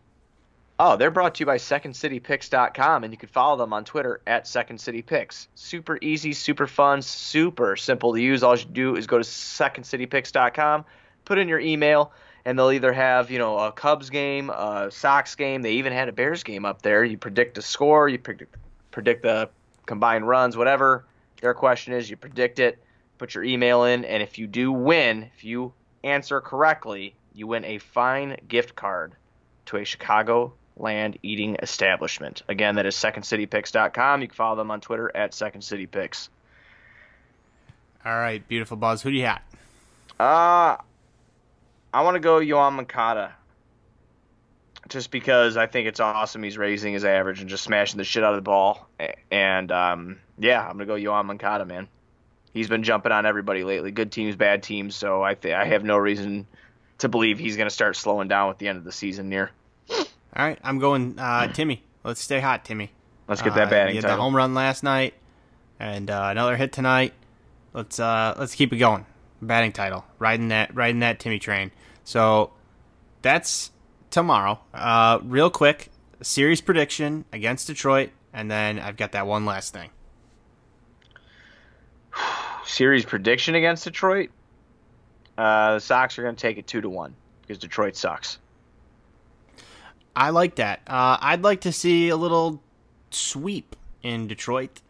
Oh, 0.83 0.97
they're 0.97 1.11
brought 1.11 1.35
to 1.35 1.41
you 1.41 1.45
by 1.45 1.57
SecondCityPicks.com, 1.57 3.03
and 3.03 3.13
you 3.13 3.17
can 3.17 3.29
follow 3.29 3.55
them 3.55 3.71
on 3.71 3.85
Twitter 3.85 4.19
at 4.25 4.45
SecondCityPicks. 4.45 5.45
Super 5.53 5.99
easy, 6.01 6.33
super 6.33 6.65
fun, 6.65 7.03
super 7.03 7.75
simple 7.75 8.13
to 8.13 8.19
use. 8.19 8.41
All 8.41 8.57
you 8.57 8.65
do 8.65 8.95
is 8.95 9.05
go 9.05 9.19
to 9.19 9.23
SecondCityPicks.com, 9.23 10.85
put 11.23 11.37
in 11.37 11.47
your 11.47 11.59
email, 11.59 12.11
and 12.45 12.57
they'll 12.57 12.71
either 12.71 12.91
have 12.91 13.29
you 13.29 13.37
know 13.37 13.59
a 13.59 13.71
Cubs 13.71 14.09
game, 14.09 14.49
a 14.49 14.89
Sox 14.89 15.35
game. 15.35 15.61
They 15.61 15.73
even 15.73 15.93
had 15.93 16.09
a 16.09 16.11
Bears 16.11 16.41
game 16.41 16.65
up 16.65 16.81
there. 16.81 17.03
You 17.03 17.15
predict 17.15 17.53
the 17.53 17.61
score, 17.61 18.09
you 18.09 18.17
predict 18.17 18.55
predict 18.89 19.21
the 19.21 19.51
combined 19.85 20.27
runs, 20.27 20.57
whatever 20.57 21.05
their 21.41 21.53
question 21.53 21.93
is. 21.93 22.09
You 22.09 22.17
predict 22.17 22.57
it, 22.57 22.79
put 23.19 23.35
your 23.35 23.43
email 23.43 23.83
in, 23.83 24.03
and 24.03 24.23
if 24.23 24.39
you 24.39 24.47
do 24.47 24.71
win, 24.71 25.29
if 25.37 25.43
you 25.43 25.73
answer 26.03 26.41
correctly, 26.41 27.13
you 27.35 27.45
win 27.45 27.65
a 27.65 27.77
fine 27.77 28.37
gift 28.47 28.75
card 28.75 29.13
to 29.67 29.77
a 29.77 29.85
Chicago 29.85 30.53
land 30.77 31.17
eating 31.23 31.57
establishment. 31.61 32.43
Again, 32.47 32.75
that 32.75 32.85
is 32.85 32.95
secondcitypicks.com. 32.95 34.21
You 34.21 34.27
can 34.27 34.35
follow 34.35 34.55
them 34.55 34.71
on 34.71 34.81
Twitter 34.81 35.11
at 35.15 35.31
secondcitypicks. 35.31 36.29
All 38.05 38.13
right, 38.13 38.45
beautiful 38.47 38.77
Buzz. 38.77 39.01
Who 39.01 39.11
do 39.11 39.17
you 39.17 39.23
got? 39.23 39.41
Uh, 40.19 40.77
I 41.93 42.01
want 42.01 42.15
to 42.15 42.19
go 42.19 42.39
Yoan 42.39 42.73
Moncada. 42.73 43.33
Just 44.89 45.11
because 45.11 45.55
I 45.55 45.67
think 45.67 45.87
it's 45.87 45.99
awesome. 45.99 46.43
He's 46.43 46.57
raising 46.57 46.93
his 46.93 47.05
average 47.05 47.39
and 47.39 47.49
just 47.49 47.63
smashing 47.63 47.97
the 47.97 48.03
shit 48.03 48.23
out 48.23 48.33
of 48.33 48.37
the 48.37 48.41
ball. 48.41 48.89
And, 49.29 49.71
um, 49.71 50.19
yeah, 50.37 50.59
I'm 50.61 50.77
going 50.77 50.79
to 50.79 50.85
go 50.85 50.95
Yoan 50.95 51.25
Moncada, 51.25 51.65
man. 51.65 51.87
He's 52.53 52.67
been 52.67 52.83
jumping 52.83 53.11
on 53.11 53.25
everybody 53.25 53.63
lately. 53.63 53.91
Good 53.91 54.11
teams, 54.11 54.35
bad 54.35 54.63
teams. 54.63 54.95
So 54.95 55.23
I, 55.23 55.35
th- 55.35 55.53
I 55.53 55.65
have 55.65 55.83
no 55.83 55.97
reason 55.97 56.47
to 56.97 57.07
believe 57.07 57.39
he's 57.39 57.55
going 57.55 57.67
to 57.67 57.73
start 57.73 57.95
slowing 57.95 58.27
down 58.27 58.49
at 58.49 58.57
the 58.59 58.67
end 58.67 58.77
of 58.77 58.83
the 58.83 58.91
season 58.91 59.29
near. 59.29 59.51
All 60.35 60.45
right, 60.45 60.57
I'm 60.63 60.79
going 60.79 61.19
uh, 61.19 61.47
Timmy. 61.51 61.83
Let's 62.03 62.21
stay 62.21 62.39
hot, 62.39 62.63
Timmy. 62.65 62.91
Let's 63.27 63.41
get 63.41 63.53
that 63.55 63.67
Uh, 63.67 63.69
batting 63.69 63.91
he 63.91 63.95
had 63.97 64.03
title. 64.03 64.17
the 64.17 64.21
home 64.23 64.35
run 64.35 64.53
last 64.53 64.81
night, 64.83 65.13
and 65.79 66.09
uh, 66.09 66.27
another 66.31 66.55
hit 66.57 66.71
tonight. 66.71 67.13
Let's 67.73 67.99
uh, 67.99 68.35
let's 68.37 68.55
keep 68.55 68.71
it 68.73 68.77
going. 68.77 69.05
Batting 69.41 69.71
title, 69.73 70.05
riding 70.19 70.49
that 70.49 70.73
riding 70.75 70.99
that 70.99 71.19
Timmy 71.19 71.39
train. 71.39 71.71
So 72.03 72.51
that's 73.21 73.71
tomorrow. 74.09 74.59
Uh, 74.73 75.19
real 75.23 75.49
quick, 75.49 75.89
series 76.21 76.61
prediction 76.61 77.25
against 77.33 77.67
Detroit, 77.67 78.11
and 78.33 78.49
then 78.49 78.79
I've 78.79 78.97
got 78.97 79.11
that 79.13 79.27
one 79.27 79.45
last 79.45 79.73
thing. 79.73 79.89
series 82.65 83.05
prediction 83.05 83.55
against 83.55 83.83
Detroit. 83.83 84.29
Uh, 85.37 85.75
the 85.75 85.79
Sox 85.79 86.17
are 86.19 86.23
going 86.23 86.35
to 86.35 86.41
take 86.41 86.57
it 86.57 86.67
two 86.67 86.81
to 86.81 86.89
one 86.89 87.15
because 87.41 87.57
Detroit 87.57 87.95
sucks. 87.95 88.37
I 90.15 90.29
like 90.31 90.55
that. 90.55 90.81
Uh, 90.87 91.17
I'd 91.21 91.43
like 91.43 91.61
to 91.61 91.71
see 91.71 92.09
a 92.09 92.17
little 92.17 92.61
sweep 93.11 93.75
in 94.03 94.27
Detroit. 94.27 94.81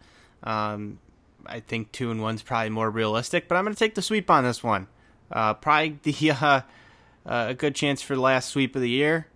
Um, 0.43 0.99
I 1.45 1.59
think 1.59 1.91
two 1.91 2.11
and 2.11 2.21
one's 2.21 2.41
probably 2.41 2.69
more 2.69 2.89
realistic, 2.89 3.47
but 3.47 3.55
I'm 3.55 3.63
going 3.63 3.75
to 3.75 3.79
take 3.79 3.95
the 3.95 4.01
sweep 4.01 4.29
on 4.29 4.43
this 4.43 4.63
one. 4.63 4.87
Uh, 5.31 5.53
probably 5.53 5.99
the 6.03 6.31
uh, 6.31 6.45
uh, 6.45 6.61
a 7.25 7.53
good 7.53 7.75
chance 7.75 8.01
for 8.01 8.15
the 8.15 8.21
last 8.21 8.49
sweep 8.49 8.75
of 8.75 8.81
the 8.81 8.89
year 8.89 9.27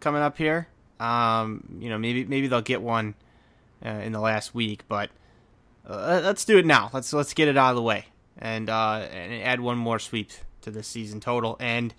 coming 0.00 0.22
up 0.22 0.36
here. 0.36 0.68
Um, 0.98 1.78
you 1.80 1.88
know, 1.88 1.98
maybe 1.98 2.24
maybe 2.24 2.46
they'll 2.46 2.60
get 2.60 2.82
one 2.82 3.14
uh, 3.84 3.88
in 3.88 4.12
the 4.12 4.20
last 4.20 4.54
week, 4.54 4.84
but 4.88 5.10
uh, 5.86 6.20
let's 6.22 6.44
do 6.44 6.58
it 6.58 6.66
now. 6.66 6.90
Let's 6.92 7.12
let's 7.12 7.32
get 7.32 7.48
it 7.48 7.56
out 7.56 7.70
of 7.70 7.76
the 7.76 7.82
way 7.82 8.06
and 8.36 8.68
and 8.68 9.42
add 9.42 9.60
one 9.60 9.78
more 9.78 9.98
sweep 9.98 10.30
to 10.62 10.70
the 10.70 10.82
season 10.82 11.20
total. 11.20 11.56
And 11.58 11.94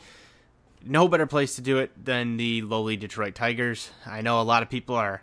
no 0.86 1.08
better 1.08 1.26
place 1.26 1.56
to 1.56 1.62
do 1.62 1.78
it 1.78 1.92
than 2.04 2.38
the 2.38 2.62
lowly 2.62 2.98
Detroit 2.98 3.36
Tigers. 3.36 3.92
I 4.06 4.22
know 4.22 4.42
a 4.42 4.44
lot 4.44 4.64
of 4.64 4.70
people 4.70 4.96
are 4.96 5.22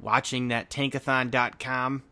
watching 0.00 0.48
that 0.48 0.70
tankathon.com. 0.70 2.02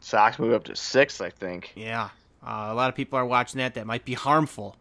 Sox 0.00 0.38
move 0.38 0.54
up 0.54 0.64
to 0.64 0.76
sixth, 0.76 1.20
I 1.20 1.30
think. 1.30 1.72
Yeah, 1.76 2.10
uh, 2.42 2.68
a 2.70 2.74
lot 2.74 2.88
of 2.88 2.94
people 2.94 3.18
are 3.18 3.26
watching 3.26 3.58
that. 3.58 3.74
That 3.74 3.86
might 3.86 4.04
be 4.04 4.14
harmful 4.14 4.76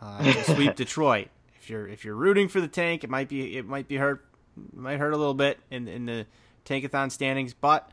uh, 0.00 0.22
to 0.22 0.54
sweep 0.54 0.74
Detroit. 0.76 1.28
If 1.60 1.68
you're 1.68 1.86
if 1.86 2.04
you're 2.04 2.14
rooting 2.14 2.48
for 2.48 2.60
the 2.60 2.68
tank, 2.68 3.04
it 3.04 3.10
might 3.10 3.28
be 3.28 3.58
it 3.58 3.66
might 3.66 3.88
be 3.88 3.96
hurt 3.96 4.24
might 4.72 4.98
hurt 4.98 5.12
a 5.12 5.16
little 5.16 5.34
bit 5.34 5.58
in 5.70 5.86
in 5.86 6.06
the 6.06 6.26
tankathon 6.64 7.10
standings, 7.10 7.52
but 7.52 7.90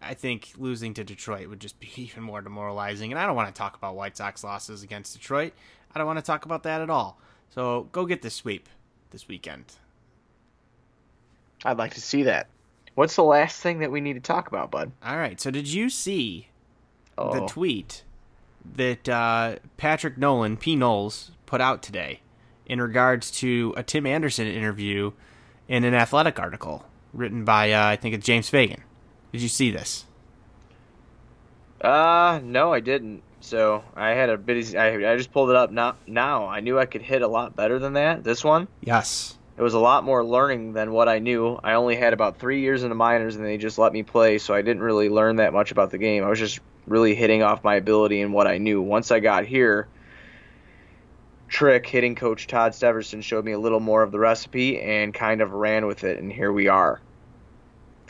I 0.00 0.14
think 0.14 0.52
losing 0.56 0.94
to 0.94 1.04
Detroit 1.04 1.48
would 1.48 1.60
just 1.60 1.80
be 1.80 1.88
even 1.96 2.22
more 2.22 2.40
demoralizing. 2.40 3.12
And 3.12 3.18
I 3.18 3.26
don't 3.26 3.36
want 3.36 3.52
to 3.52 3.58
talk 3.58 3.76
about 3.76 3.96
White 3.96 4.16
Sox 4.16 4.44
losses 4.44 4.82
against 4.82 5.14
Detroit. 5.14 5.52
I 5.94 5.98
don't 5.98 6.06
want 6.06 6.18
to 6.18 6.24
talk 6.24 6.44
about 6.44 6.62
that 6.64 6.80
at 6.80 6.90
all. 6.90 7.18
So 7.50 7.88
go 7.92 8.04
get 8.06 8.22
the 8.22 8.30
sweep 8.30 8.68
this 9.10 9.28
weekend. 9.28 9.64
I'd 11.64 11.78
like 11.78 11.94
to 11.94 12.00
see 12.00 12.24
that. 12.24 12.48
What's 12.94 13.16
the 13.16 13.24
last 13.24 13.60
thing 13.60 13.80
that 13.80 13.90
we 13.90 14.00
need 14.00 14.14
to 14.14 14.20
talk 14.20 14.48
about, 14.48 14.70
bud? 14.70 14.92
All 15.04 15.16
right. 15.16 15.40
So 15.40 15.50
did 15.50 15.66
you 15.68 15.88
see 15.90 16.48
Oh, 17.18 17.32
the 17.32 17.46
tweet 17.46 18.04
that 18.74 19.08
uh, 19.08 19.56
Patrick 19.76 20.18
Nolan, 20.18 20.56
P. 20.56 20.76
Knowles, 20.76 21.30
put 21.46 21.60
out 21.60 21.82
today 21.82 22.20
in 22.66 22.80
regards 22.80 23.30
to 23.30 23.72
a 23.76 23.82
Tim 23.82 24.06
Anderson 24.06 24.46
interview 24.46 25.12
in 25.68 25.84
an 25.84 25.94
athletic 25.94 26.38
article 26.38 26.84
written 27.12 27.44
by, 27.44 27.72
uh, 27.72 27.86
I 27.86 27.96
think 27.96 28.14
it's 28.14 28.26
James 28.26 28.50
Fegan. 28.50 28.80
Did 29.32 29.40
you 29.42 29.48
see 29.48 29.70
this? 29.70 30.04
uh, 31.80 32.40
no, 32.42 32.72
I 32.72 32.80
didn't. 32.80 33.22
So 33.40 33.84
I 33.94 34.10
had 34.10 34.28
a 34.30 34.36
busy. 34.36 34.76
I, 34.76 35.12
I 35.12 35.16
just 35.16 35.32
pulled 35.32 35.50
it 35.50 35.56
up 35.56 35.70
now. 35.70 35.96
Now 36.06 36.46
I 36.48 36.60
knew 36.60 36.78
I 36.78 36.86
could 36.86 37.02
hit 37.02 37.22
a 37.22 37.28
lot 37.28 37.54
better 37.54 37.78
than 37.78 37.92
that. 37.94 38.24
This 38.24 38.42
one. 38.42 38.66
Yes. 38.80 39.36
it 39.56 39.62
was 39.62 39.74
a 39.74 39.78
lot 39.78 40.04
more 40.04 40.24
learning 40.24 40.72
than 40.72 40.92
what 40.92 41.08
I 41.08 41.18
knew. 41.18 41.58
I 41.62 41.74
only 41.74 41.96
had 41.96 42.12
about 42.12 42.38
three 42.38 42.60
years 42.60 42.82
in 42.82 42.88
the 42.88 42.94
minors, 42.94 43.36
and 43.36 43.44
they 43.44 43.56
just 43.56 43.78
let 43.78 43.92
me 43.92 44.02
play, 44.02 44.38
so 44.38 44.54
I 44.54 44.62
didn't 44.62 44.82
really 44.82 45.08
learn 45.08 45.36
that 45.36 45.52
much 45.52 45.70
about 45.70 45.90
the 45.90 45.98
game. 45.98 46.24
I 46.24 46.28
was 46.28 46.38
just 46.38 46.60
really 46.86 47.14
hitting 47.14 47.42
off 47.42 47.64
my 47.64 47.76
ability 47.76 48.20
and 48.20 48.32
what 48.32 48.46
I 48.46 48.58
knew. 48.58 48.82
Once 48.82 49.10
I 49.10 49.20
got 49.20 49.44
here, 49.44 49.88
Trick 51.48 51.86
hitting 51.86 52.14
coach 52.16 52.46
Todd 52.48 52.72
Steverson 52.72 53.22
showed 53.22 53.44
me 53.44 53.52
a 53.52 53.58
little 53.58 53.80
more 53.80 54.02
of 54.02 54.10
the 54.12 54.18
recipe 54.18 54.80
and 54.80 55.14
kind 55.14 55.40
of 55.40 55.52
ran 55.52 55.86
with 55.86 56.04
it, 56.04 56.18
and 56.18 56.32
here 56.32 56.52
we 56.52 56.68
are. 56.68 57.00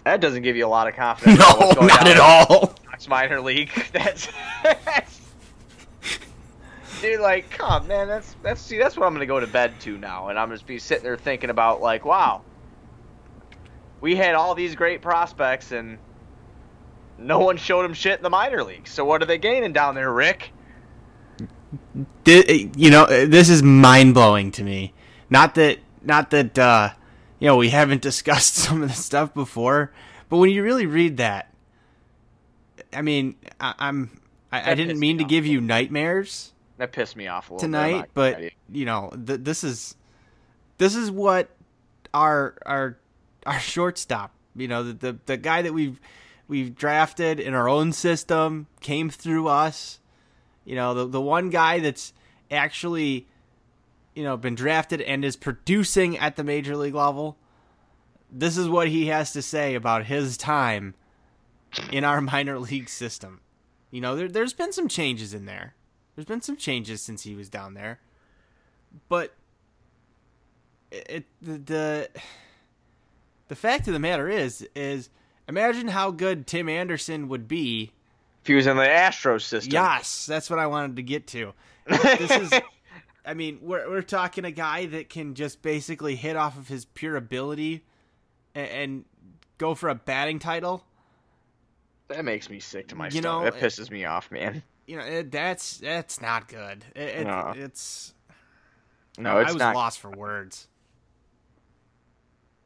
That 0.04 0.20
doesn't 0.20 0.42
give 0.42 0.56
you 0.56 0.64
a 0.66 0.68
lot 0.68 0.88
of 0.88 0.94
confidence. 0.94 1.38
no, 1.60 1.86
not 1.86 2.06
at 2.06 2.18
all. 2.18 2.74
That's 2.90 3.08
minor 3.08 3.40
league. 3.40 3.70
That's, 3.92 4.28
that's 4.62 5.15
dude. 7.00 7.20
Like, 7.20 7.50
come 7.50 7.70
on, 7.70 7.86
man. 7.86 8.08
That's 8.08 8.36
that's 8.42 8.60
see. 8.60 8.78
That's 8.78 8.96
what 8.96 9.06
I'm 9.06 9.12
gonna 9.12 9.26
go 9.26 9.40
to 9.40 9.46
bed 9.46 9.78
to 9.80 9.98
now, 9.98 10.28
and 10.28 10.38
I'm 10.38 10.50
just 10.50 10.66
be 10.66 10.78
sitting 10.78 11.04
there 11.04 11.16
thinking 11.16 11.50
about 11.50 11.80
like, 11.80 12.04
wow, 12.04 12.42
we 14.00 14.16
had 14.16 14.34
all 14.34 14.54
these 14.54 14.74
great 14.74 15.02
prospects, 15.02 15.72
and 15.72 15.98
no 17.18 17.38
one 17.38 17.56
showed 17.56 17.82
them 17.82 17.94
shit 17.94 18.18
in 18.18 18.22
the 18.22 18.30
minor 18.30 18.62
leagues. 18.62 18.90
So 18.90 19.04
what 19.04 19.22
are 19.22 19.26
they 19.26 19.38
gaining 19.38 19.72
down 19.72 19.94
there, 19.94 20.12
Rick? 20.12 20.52
You 22.24 22.90
know, 22.90 23.06
this 23.06 23.48
is 23.48 23.62
mind 23.62 24.14
blowing 24.14 24.50
to 24.52 24.62
me. 24.62 24.92
Not 25.30 25.54
that, 25.56 25.78
not 26.02 26.30
that, 26.30 26.58
uh, 26.58 26.90
you 27.38 27.46
know, 27.46 27.56
we 27.56 27.70
haven't 27.70 28.02
discussed 28.02 28.54
some 28.54 28.82
of 28.82 28.88
the 28.88 28.94
stuff 28.94 29.34
before, 29.34 29.92
but 30.28 30.38
when 30.38 30.50
you 30.50 30.62
really 30.62 30.86
read 30.86 31.16
that, 31.18 31.52
I 32.92 33.02
mean, 33.02 33.36
I, 33.60 33.74
am 33.78 34.20
I, 34.52 34.72
I, 34.72 34.74
didn't 34.74 34.98
mean 34.98 35.18
to 35.18 35.24
give 35.24 35.46
you 35.46 35.60
nightmares. 35.60 36.52
That 36.78 36.92
pissed 36.92 37.16
me 37.16 37.26
off 37.26 37.50
a 37.50 37.54
little 37.54 37.66
tonight, 37.66 38.10
but 38.12 38.42
you. 38.42 38.50
you 38.70 38.84
know, 38.84 39.10
th- 39.26 39.40
this 39.42 39.64
is 39.64 39.96
this 40.78 40.94
is 40.94 41.10
what 41.10 41.50
our 42.12 42.54
our 42.66 42.98
our 43.46 43.60
shortstop, 43.60 44.32
you 44.54 44.68
know, 44.68 44.82
the, 44.82 44.92
the 44.92 45.18
the 45.26 45.36
guy 45.36 45.62
that 45.62 45.72
we've 45.72 46.00
we've 46.48 46.74
drafted 46.74 47.40
in 47.40 47.54
our 47.54 47.68
own 47.68 47.92
system 47.92 48.66
came 48.80 49.08
through 49.10 49.48
us. 49.48 50.00
You 50.64 50.74
know, 50.74 50.94
the 50.94 51.06
the 51.06 51.20
one 51.20 51.50
guy 51.50 51.78
that's 51.78 52.12
actually 52.50 53.26
you 54.14 54.24
know 54.24 54.36
been 54.36 54.54
drafted 54.54 55.00
and 55.00 55.24
is 55.24 55.36
producing 55.36 56.18
at 56.18 56.36
the 56.36 56.44
major 56.44 56.76
league 56.76 56.94
level. 56.94 57.38
This 58.30 58.58
is 58.58 58.68
what 58.68 58.88
he 58.88 59.06
has 59.06 59.32
to 59.32 59.40
say 59.40 59.74
about 59.74 60.06
his 60.06 60.36
time 60.36 60.94
in 61.90 62.04
our 62.04 62.20
minor 62.20 62.58
league 62.58 62.88
system. 62.88 63.40
You 63.90 64.00
know, 64.00 64.16
there, 64.16 64.28
there's 64.28 64.52
been 64.52 64.72
some 64.72 64.88
changes 64.88 65.32
in 65.32 65.46
there. 65.46 65.75
There's 66.16 66.26
been 66.26 66.40
some 66.40 66.56
changes 66.56 67.02
since 67.02 67.22
he 67.22 67.34
was 67.34 67.50
down 67.50 67.74
there, 67.74 68.00
but 69.08 69.34
it, 70.90 71.26
the, 71.42 71.58
the 71.58 72.08
the 73.48 73.54
fact 73.54 73.86
of 73.86 73.92
the 73.92 74.00
matter 74.00 74.28
is 74.28 74.66
is 74.74 75.10
imagine 75.46 75.88
how 75.88 76.10
good 76.10 76.46
Tim 76.46 76.70
Anderson 76.70 77.28
would 77.28 77.46
be 77.46 77.92
if 78.40 78.48
he 78.48 78.54
was 78.54 78.66
in 78.66 78.78
the 78.78 78.84
Astros 78.84 79.42
system. 79.42 79.74
Yes, 79.74 80.24
that's 80.24 80.48
what 80.48 80.58
I 80.58 80.66
wanted 80.66 80.96
to 80.96 81.02
get 81.02 81.26
to. 81.28 81.52
This 81.86 82.30
is, 82.30 82.60
I 83.26 83.34
mean, 83.34 83.58
we're 83.60 83.88
we're 83.88 84.02
talking 84.02 84.46
a 84.46 84.50
guy 84.50 84.86
that 84.86 85.10
can 85.10 85.34
just 85.34 85.60
basically 85.60 86.16
hit 86.16 86.34
off 86.34 86.56
of 86.56 86.66
his 86.66 86.86
pure 86.86 87.16
ability 87.16 87.84
and, 88.54 88.68
and 88.70 89.04
go 89.58 89.74
for 89.74 89.90
a 89.90 89.94
batting 89.94 90.38
title. 90.38 90.82
That 92.08 92.24
makes 92.24 92.48
me 92.48 92.58
sick 92.58 92.88
to 92.88 92.94
my 92.94 93.06
you 93.06 93.20
stomach. 93.20 93.24
Know, 93.24 93.50
that 93.50 93.62
pisses 93.62 93.90
me 93.90 94.06
off, 94.06 94.30
man 94.30 94.62
you 94.86 94.96
know 94.96 95.04
it, 95.04 95.30
that's 95.30 95.78
that's 95.78 96.20
not 96.20 96.48
good. 96.48 96.84
It, 96.94 97.20
it, 97.20 97.26
no. 97.26 97.52
It's 97.56 98.14
no, 99.18 99.38
it's 99.38 99.50
I 99.50 99.52
was 99.52 99.60
not... 99.60 99.74
lost 99.74 100.00
for 100.00 100.10
words. 100.10 100.68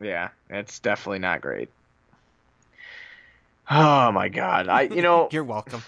Yeah, 0.00 0.28
it's 0.48 0.78
definitely 0.78 1.20
not 1.20 1.40
great. 1.40 1.68
Oh 3.70 4.10
my 4.12 4.28
god, 4.28 4.68
I 4.68 4.82
you 4.82 5.02
know 5.02 5.28
you're 5.32 5.44
welcome. 5.44 5.82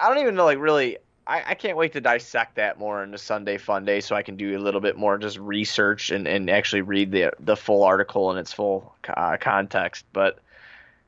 I 0.00 0.08
don't 0.08 0.18
even 0.18 0.34
know 0.34 0.44
like 0.44 0.58
really. 0.58 0.98
I, 1.26 1.42
I 1.52 1.54
can't 1.54 1.78
wait 1.78 1.94
to 1.94 2.02
dissect 2.02 2.56
that 2.56 2.78
more 2.78 3.02
in 3.02 3.10
the 3.10 3.16
Sunday 3.16 3.56
Fun 3.56 3.86
Day 3.86 4.02
so 4.02 4.14
I 4.14 4.20
can 4.20 4.36
do 4.36 4.58
a 4.58 4.60
little 4.60 4.82
bit 4.82 4.94
more 4.94 5.16
just 5.16 5.38
research 5.38 6.10
and, 6.10 6.28
and 6.28 6.50
actually 6.50 6.82
read 6.82 7.12
the 7.12 7.32
the 7.40 7.56
full 7.56 7.82
article 7.82 8.30
in 8.30 8.36
its 8.36 8.52
full 8.52 8.94
uh, 9.08 9.38
context. 9.40 10.04
But 10.12 10.38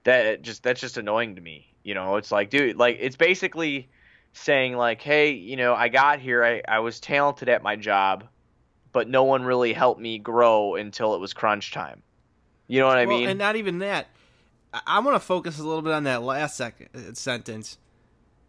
that 0.05 0.41
just 0.41 0.63
that's 0.63 0.81
just 0.81 0.97
annoying 0.97 1.35
to 1.35 1.43
me. 1.43 1.67
You 1.87 1.95
know, 1.95 2.17
it's 2.17 2.33
like, 2.33 2.51
dude, 2.51 2.77
like 2.77 2.99
it's 2.99 3.15
basically 3.15 3.89
saying 4.33 4.77
like, 4.77 5.01
hey, 5.01 5.31
you 5.31 5.55
know, 5.55 5.73
I 5.73 5.89
got 5.89 6.19
here, 6.19 6.45
I, 6.45 6.61
I 6.67 6.81
was 6.81 6.99
talented 6.99 7.49
at 7.49 7.63
my 7.63 7.77
job, 7.77 8.25
but 8.93 9.09
no 9.09 9.23
one 9.23 9.45
really 9.45 9.73
helped 9.73 10.01
me 10.01 10.19
grow 10.19 10.75
until 10.75 11.15
it 11.15 11.21
was 11.21 11.33
crunch 11.33 11.71
time. 11.71 12.03
You 12.67 12.81
know 12.81 12.89
what 12.89 12.99
I 12.99 13.07
well, 13.07 13.19
mean? 13.19 13.29
And 13.29 13.39
not 13.39 13.55
even 13.55 13.79
that. 13.79 14.09
I, 14.85 14.99
want 14.99 15.15
to 15.15 15.21
focus 15.21 15.61
a 15.61 15.63
little 15.63 15.81
bit 15.81 15.93
on 15.93 16.03
that 16.05 16.25
last 16.25 16.57
second 16.57 16.89
uh, 16.93 17.15
sentence. 17.15 17.79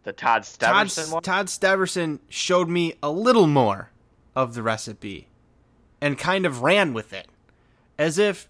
The 0.02 0.12
Todd 0.12 0.42
Steverson 0.42 1.12
Todd, 1.12 1.22
Todd 1.22 1.46
Steverson 1.46 2.18
showed 2.28 2.68
me 2.68 2.94
a 3.04 3.10
little 3.10 3.46
more 3.46 3.90
of 4.34 4.54
the 4.54 4.64
recipe 4.64 5.28
and 6.00 6.18
kind 6.18 6.44
of 6.44 6.62
ran 6.62 6.92
with 6.92 7.12
it. 7.12 7.28
As 7.98 8.18
if 8.18 8.48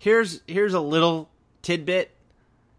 here's 0.00 0.40
here's 0.48 0.74
a 0.74 0.80
little 0.80 1.30
tidbit 1.62 2.10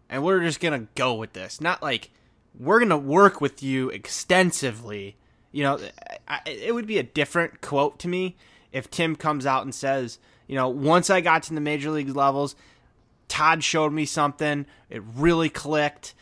and 0.08 0.22
we're 0.22 0.40
just 0.40 0.60
gonna 0.60 0.86
go 0.94 1.14
with 1.14 1.32
this. 1.32 1.60
Not 1.60 1.82
like 1.82 2.10
we're 2.58 2.80
gonna 2.80 2.96
work 2.96 3.40
with 3.40 3.62
you 3.62 3.90
extensively. 3.90 5.16
You 5.52 5.62
know, 5.62 5.80
I, 6.26 6.40
it 6.46 6.74
would 6.74 6.86
be 6.86 6.98
a 6.98 7.02
different 7.02 7.60
quote 7.60 7.98
to 8.00 8.08
me 8.08 8.36
if 8.72 8.90
Tim 8.90 9.16
comes 9.16 9.46
out 9.46 9.62
and 9.62 9.74
says, 9.74 10.18
you 10.46 10.56
know, 10.56 10.68
once 10.68 11.10
I 11.10 11.20
got 11.20 11.44
to 11.44 11.54
the 11.54 11.60
major 11.60 11.90
league 11.90 12.14
levels, 12.14 12.56
Todd 13.28 13.64
showed 13.64 13.92
me 13.92 14.04
something. 14.04 14.66
It 14.90 15.02
really 15.16 15.48
clicked. 15.48 16.14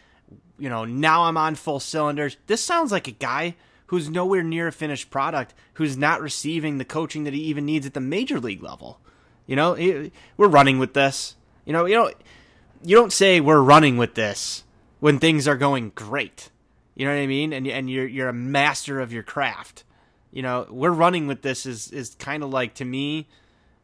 You 0.59 0.69
know, 0.69 0.85
now 0.85 1.25
I'm 1.25 1.37
on 1.37 1.55
full 1.55 1.81
cylinders. 1.81 2.37
This 2.47 2.63
sounds 2.63 2.93
like 2.93 3.09
a 3.09 3.13
guy 3.13 3.57
who's 3.87 4.09
nowhere 4.09 4.43
near 4.43 4.69
a 4.69 4.73
finished 4.73 5.11
product, 5.11 5.55
who's 5.75 5.97
not 5.97 6.23
receiving 6.23 6.79
the 6.79 6.85
coaching 6.85 7.25
that 7.25 7.35
he 7.35 7.41
even 7.43 7.67
needs 7.67 7.87
at 7.87 7.95
the 7.95 8.01
major 8.01 8.39
league 8.39 8.63
level. 8.63 9.01
You 9.47 9.57
know, 9.57 10.11
we're 10.37 10.49
running 10.49 10.79
with 10.79 10.95
this. 10.95 11.37
You 11.65 11.73
know, 11.73 11.85
you 11.85 11.97
know, 11.97 12.11
you 12.85 12.97
don't 12.97 13.13
say 13.13 13.41
we're 13.41 13.61
running 13.61 13.97
with 13.97 14.15
this 14.15 14.65
when 15.01 15.19
things 15.19 15.49
are 15.49 15.57
going 15.57 15.91
great. 15.95 16.51
You 16.95 17.07
know 17.07 17.13
what 17.13 17.21
I 17.21 17.27
mean? 17.27 17.53
And 17.53 17.67
and 17.67 17.91
you're 17.91 18.07
you're 18.07 18.29
a 18.29 18.35
master 18.35 19.01
of 19.01 19.13
your 19.13 19.23
craft. 19.23 19.85
You 20.31 20.43
know, 20.43 20.67
we're 20.71 20.91
running 20.91 21.27
with 21.27 21.43
this 21.43 21.67
is 21.67 21.91
is 21.91 22.15
kind 22.17 22.43
of 22.43 22.51
like 22.51 22.75
to 22.75 22.85
me, 22.85 23.29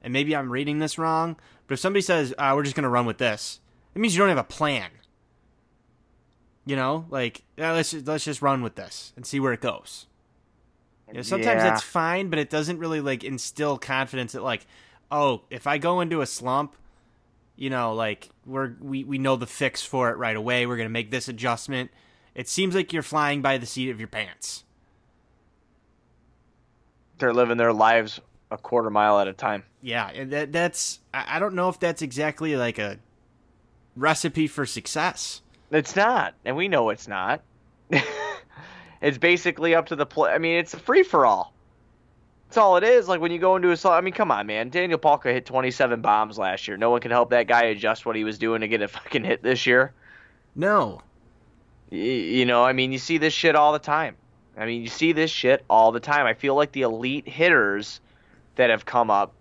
and 0.02 0.12
maybe 0.12 0.34
I'm 0.36 0.50
reading 0.50 0.78
this 0.78 0.98
wrong, 0.98 1.36
but 1.66 1.74
if 1.74 1.80
somebody 1.80 2.02
says 2.02 2.34
uh, 2.38 2.52
we're 2.54 2.62
just 2.62 2.76
gonna 2.76 2.88
run 2.88 3.06
with 3.06 3.18
this, 3.18 3.60
it 3.94 3.98
means 3.98 4.14
you 4.14 4.20
don't 4.20 4.28
have 4.28 4.38
a 4.38 4.44
plan. 4.44 4.90
You 6.64 6.76
know, 6.76 7.06
like 7.08 7.44
yeah, 7.56 7.72
let's 7.72 7.92
just, 7.92 8.06
let's 8.06 8.24
just 8.24 8.42
run 8.42 8.62
with 8.62 8.74
this 8.74 9.12
and 9.16 9.24
see 9.24 9.40
where 9.40 9.52
it 9.52 9.60
goes. 9.60 10.06
You 11.08 11.14
know, 11.14 11.22
sometimes 11.22 11.62
yeah. 11.62 11.70
that's 11.70 11.82
fine, 11.82 12.28
but 12.28 12.38
it 12.38 12.50
doesn't 12.50 12.78
really 12.78 13.00
like 13.00 13.24
instill 13.24 13.78
confidence 13.78 14.32
that 14.32 14.42
like, 14.42 14.66
oh, 15.10 15.42
if 15.48 15.66
I 15.66 15.78
go 15.78 16.00
into 16.00 16.20
a 16.20 16.26
slump, 16.26 16.76
you 17.58 17.70
know, 17.70 17.92
like 17.92 18.30
we're 18.46 18.74
we, 18.80 19.02
we 19.02 19.18
know 19.18 19.34
the 19.34 19.46
fix 19.46 19.82
for 19.82 20.10
it 20.10 20.16
right 20.16 20.36
away. 20.36 20.64
We're 20.64 20.76
gonna 20.76 20.88
make 20.88 21.10
this 21.10 21.28
adjustment. 21.28 21.90
It 22.34 22.48
seems 22.48 22.74
like 22.74 22.92
you're 22.92 23.02
flying 23.02 23.42
by 23.42 23.58
the 23.58 23.66
seat 23.66 23.90
of 23.90 23.98
your 23.98 24.08
pants. 24.08 24.62
They're 27.18 27.34
living 27.34 27.56
their 27.56 27.72
lives 27.72 28.20
a 28.52 28.56
quarter 28.56 28.90
mile 28.90 29.18
at 29.18 29.26
a 29.26 29.32
time. 29.32 29.64
Yeah, 29.82 30.08
and 30.08 30.30
that 30.30 30.52
that's 30.52 31.00
I 31.12 31.40
don't 31.40 31.54
know 31.54 31.68
if 31.68 31.80
that's 31.80 32.00
exactly 32.00 32.54
like 32.56 32.78
a 32.78 32.98
recipe 33.96 34.46
for 34.46 34.64
success. 34.64 35.42
It's 35.72 35.96
not, 35.96 36.34
and 36.44 36.56
we 36.56 36.68
know 36.68 36.90
it's 36.90 37.08
not. 37.08 37.42
it's 39.00 39.18
basically 39.18 39.74
up 39.74 39.86
to 39.86 39.96
the 39.96 40.06
play. 40.06 40.30
I 40.30 40.38
mean, 40.38 40.58
it's 40.58 40.74
a 40.74 40.78
free 40.78 41.02
for 41.02 41.26
all. 41.26 41.52
That's 42.48 42.56
all 42.56 42.78
it 42.78 42.84
is. 42.84 43.08
Like 43.08 43.20
when 43.20 43.30
you 43.30 43.38
go 43.38 43.56
into 43.56 43.70
a 43.70 43.76
slot, 43.76 43.98
I 43.98 44.00
mean, 44.00 44.14
come 44.14 44.30
on, 44.30 44.46
man. 44.46 44.70
Daniel 44.70 44.98
Palka 44.98 45.30
hit 45.32 45.44
27 45.44 46.00
bombs 46.00 46.38
last 46.38 46.66
year. 46.66 46.78
No 46.78 46.88
one 46.88 47.00
can 47.02 47.10
help 47.10 47.30
that 47.30 47.46
guy 47.46 47.64
adjust 47.64 48.06
what 48.06 48.16
he 48.16 48.24
was 48.24 48.38
doing 48.38 48.62
to 48.62 48.68
get 48.68 48.80
a 48.80 48.88
fucking 48.88 49.24
hit 49.24 49.42
this 49.42 49.66
year. 49.66 49.92
No. 50.54 51.02
You, 51.90 52.00
you 52.00 52.46
know, 52.46 52.64
I 52.64 52.72
mean, 52.72 52.90
you 52.90 52.98
see 52.98 53.18
this 53.18 53.34
shit 53.34 53.54
all 53.54 53.72
the 53.72 53.78
time. 53.78 54.16
I 54.56 54.64
mean, 54.64 54.82
you 54.82 54.88
see 54.88 55.12
this 55.12 55.30
shit 55.30 55.62
all 55.68 55.92
the 55.92 56.00
time. 56.00 56.26
I 56.26 56.34
feel 56.34 56.54
like 56.54 56.72
the 56.72 56.82
elite 56.82 57.28
hitters 57.28 58.00
that 58.56 58.70
have 58.70 58.84
come 58.84 59.10
up, 59.10 59.34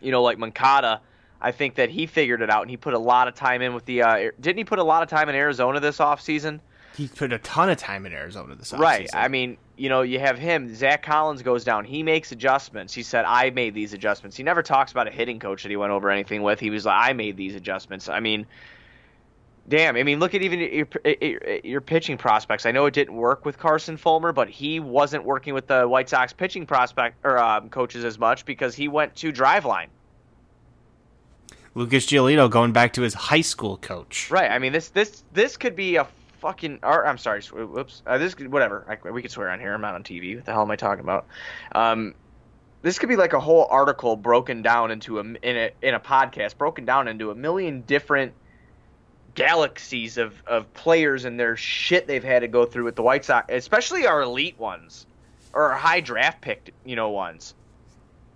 you 0.00 0.12
know, 0.12 0.22
like 0.22 0.38
Moncada, 0.38 1.00
I 1.40 1.52
think 1.52 1.76
that 1.76 1.88
he 1.88 2.06
figured 2.06 2.42
it 2.42 2.50
out 2.50 2.62
and 2.62 2.70
he 2.70 2.76
put 2.76 2.92
a 2.92 2.98
lot 2.98 3.28
of 3.28 3.34
time 3.34 3.62
in 3.62 3.74
with 3.74 3.86
the. 3.86 4.02
Uh, 4.02 4.30
didn't 4.38 4.58
he 4.58 4.64
put 4.64 4.78
a 4.78 4.84
lot 4.84 5.02
of 5.02 5.08
time 5.08 5.28
in 5.30 5.34
Arizona 5.34 5.80
this 5.80 5.98
offseason? 5.98 6.60
He 6.96 7.08
put 7.08 7.32
a 7.32 7.38
ton 7.38 7.70
of 7.70 7.78
time 7.78 8.04
in 8.04 8.12
Arizona 8.12 8.54
this 8.54 8.72
offseason. 8.72 8.78
Right. 8.78 9.10
I 9.14 9.28
mean, 9.28 9.56
you 9.80 9.88
know, 9.88 10.02
you 10.02 10.18
have 10.20 10.38
him. 10.38 10.74
Zack 10.74 11.02
Collins 11.02 11.40
goes 11.40 11.64
down. 11.64 11.86
He 11.86 12.02
makes 12.02 12.32
adjustments. 12.32 12.92
He 12.92 13.02
said, 13.02 13.24
"I 13.24 13.48
made 13.48 13.72
these 13.72 13.94
adjustments." 13.94 14.36
He 14.36 14.42
never 14.42 14.62
talks 14.62 14.92
about 14.92 15.08
a 15.08 15.10
hitting 15.10 15.38
coach 15.38 15.62
that 15.62 15.70
he 15.70 15.76
went 15.76 15.90
over 15.90 16.10
anything 16.10 16.42
with. 16.42 16.60
He 16.60 16.68
was 16.68 16.84
like, 16.84 17.08
"I 17.08 17.14
made 17.14 17.38
these 17.38 17.54
adjustments." 17.54 18.06
I 18.10 18.20
mean, 18.20 18.44
damn. 19.68 19.96
I 19.96 20.02
mean, 20.02 20.20
look 20.20 20.34
at 20.34 20.42
even 20.42 20.60
your, 20.60 20.86
your, 21.64 21.80
pitching 21.80 22.18
prospects. 22.18 22.66
I 22.66 22.72
know 22.72 22.84
it 22.84 22.92
didn't 22.92 23.14
work 23.14 23.46
with 23.46 23.58
Carson 23.58 23.96
Fulmer, 23.96 24.32
but 24.32 24.50
he 24.50 24.80
wasn't 24.80 25.24
working 25.24 25.54
with 25.54 25.66
the 25.66 25.88
White 25.88 26.10
Sox 26.10 26.34
pitching 26.34 26.66
prospect 26.66 27.16
or 27.24 27.38
um, 27.38 27.70
coaches 27.70 28.04
as 28.04 28.18
much 28.18 28.44
because 28.44 28.74
he 28.74 28.86
went 28.86 29.16
to 29.16 29.32
Driveline. 29.32 29.88
Lucas 31.74 32.04
Giolito 32.04 32.50
going 32.50 32.72
back 32.72 32.92
to 32.94 33.02
his 33.02 33.14
high 33.14 33.40
school 33.40 33.78
coach. 33.78 34.30
Right. 34.30 34.50
I 34.50 34.58
mean, 34.58 34.72
this 34.72 34.90
this 34.90 35.24
this 35.32 35.56
could 35.56 35.74
be 35.74 35.96
a 35.96 36.06
fucking. 36.40 36.80
Or, 36.82 37.06
I'm 37.06 37.18
sorry. 37.18 37.42
Whoops. 37.42 38.02
Uh, 38.06 38.18
this 38.18 38.34
whatever. 38.34 38.84
I, 38.88 39.10
we 39.10 39.22
could 39.22 39.30
swear 39.30 39.50
on 39.50 39.60
here. 39.60 39.72
I'm 39.72 39.80
not 39.80 39.94
on 39.94 40.02
TV. 40.02 40.36
What 40.36 40.44
the 40.44 40.52
hell 40.52 40.62
am 40.62 40.70
I 40.70 40.76
talking 40.76 41.04
about? 41.04 41.26
Um, 41.72 42.14
this 42.82 42.98
could 42.98 43.08
be 43.08 43.16
like 43.16 43.32
a 43.32 43.40
whole 43.40 43.66
article 43.70 44.16
broken 44.16 44.62
down 44.62 44.90
into 44.90 45.18
a 45.18 45.22
in 45.22 45.56
a 45.56 45.70
in 45.82 45.94
a 45.94 46.00
podcast 46.00 46.56
broken 46.56 46.84
down 46.84 47.08
into 47.08 47.30
a 47.30 47.34
million 47.34 47.82
different 47.82 48.32
galaxies 49.34 50.18
of 50.18 50.42
of 50.46 50.72
players 50.74 51.24
and 51.24 51.38
their 51.38 51.56
shit 51.56 52.06
they've 52.06 52.24
had 52.24 52.40
to 52.40 52.48
go 52.48 52.64
through 52.64 52.84
with 52.84 52.96
the 52.96 53.02
White 53.02 53.24
Sox, 53.24 53.46
especially 53.50 54.06
our 54.06 54.22
elite 54.22 54.58
ones 54.58 55.06
or 55.52 55.70
our 55.70 55.76
high 55.76 56.00
draft 56.00 56.40
picked 56.40 56.70
you 56.84 56.96
know 56.96 57.10
ones. 57.10 57.54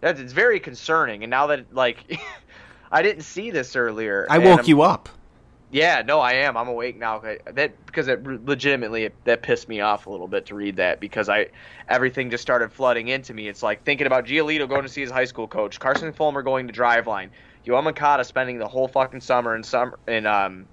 That's 0.00 0.20
it's 0.20 0.32
very 0.32 0.60
concerning. 0.60 1.22
And 1.24 1.30
now 1.30 1.46
that 1.48 1.74
like 1.74 2.20
I 2.92 3.02
didn't 3.02 3.22
see 3.22 3.50
this 3.50 3.76
earlier. 3.76 4.26
I 4.28 4.38
woke 4.38 4.68
you 4.68 4.82
up. 4.82 5.08
Yeah, 5.74 6.02
no, 6.06 6.20
I 6.20 6.34
am. 6.34 6.56
I'm 6.56 6.68
awake 6.68 6.96
now. 6.96 7.20
That 7.52 7.84
because 7.86 8.06
it 8.06 8.24
legitimately 8.24 9.06
it, 9.06 9.24
that 9.24 9.42
pissed 9.42 9.68
me 9.68 9.80
off 9.80 10.06
a 10.06 10.10
little 10.10 10.28
bit 10.28 10.46
to 10.46 10.54
read 10.54 10.76
that 10.76 11.00
because 11.00 11.28
I 11.28 11.48
everything 11.88 12.30
just 12.30 12.42
started 12.42 12.72
flooding 12.72 13.08
into 13.08 13.34
me. 13.34 13.48
It's 13.48 13.60
like 13.60 13.82
thinking 13.82 14.06
about 14.06 14.24
Giolito 14.24 14.68
going 14.68 14.84
to 14.84 14.88
see 14.88 15.00
his 15.00 15.10
high 15.10 15.24
school 15.24 15.48
coach, 15.48 15.80
Carson 15.80 16.12
Fulmer 16.12 16.42
going 16.42 16.68
to 16.68 16.72
Driveline, 16.72 17.30
Yoan 17.66 17.82
Moncada 17.82 18.22
spending 18.22 18.58
the 18.58 18.68
whole 18.68 18.86
fucking 18.86 19.20
summer 19.20 19.56
in 19.56 19.64
summer 19.64 19.98
in 20.06 20.26
um, 20.26 20.66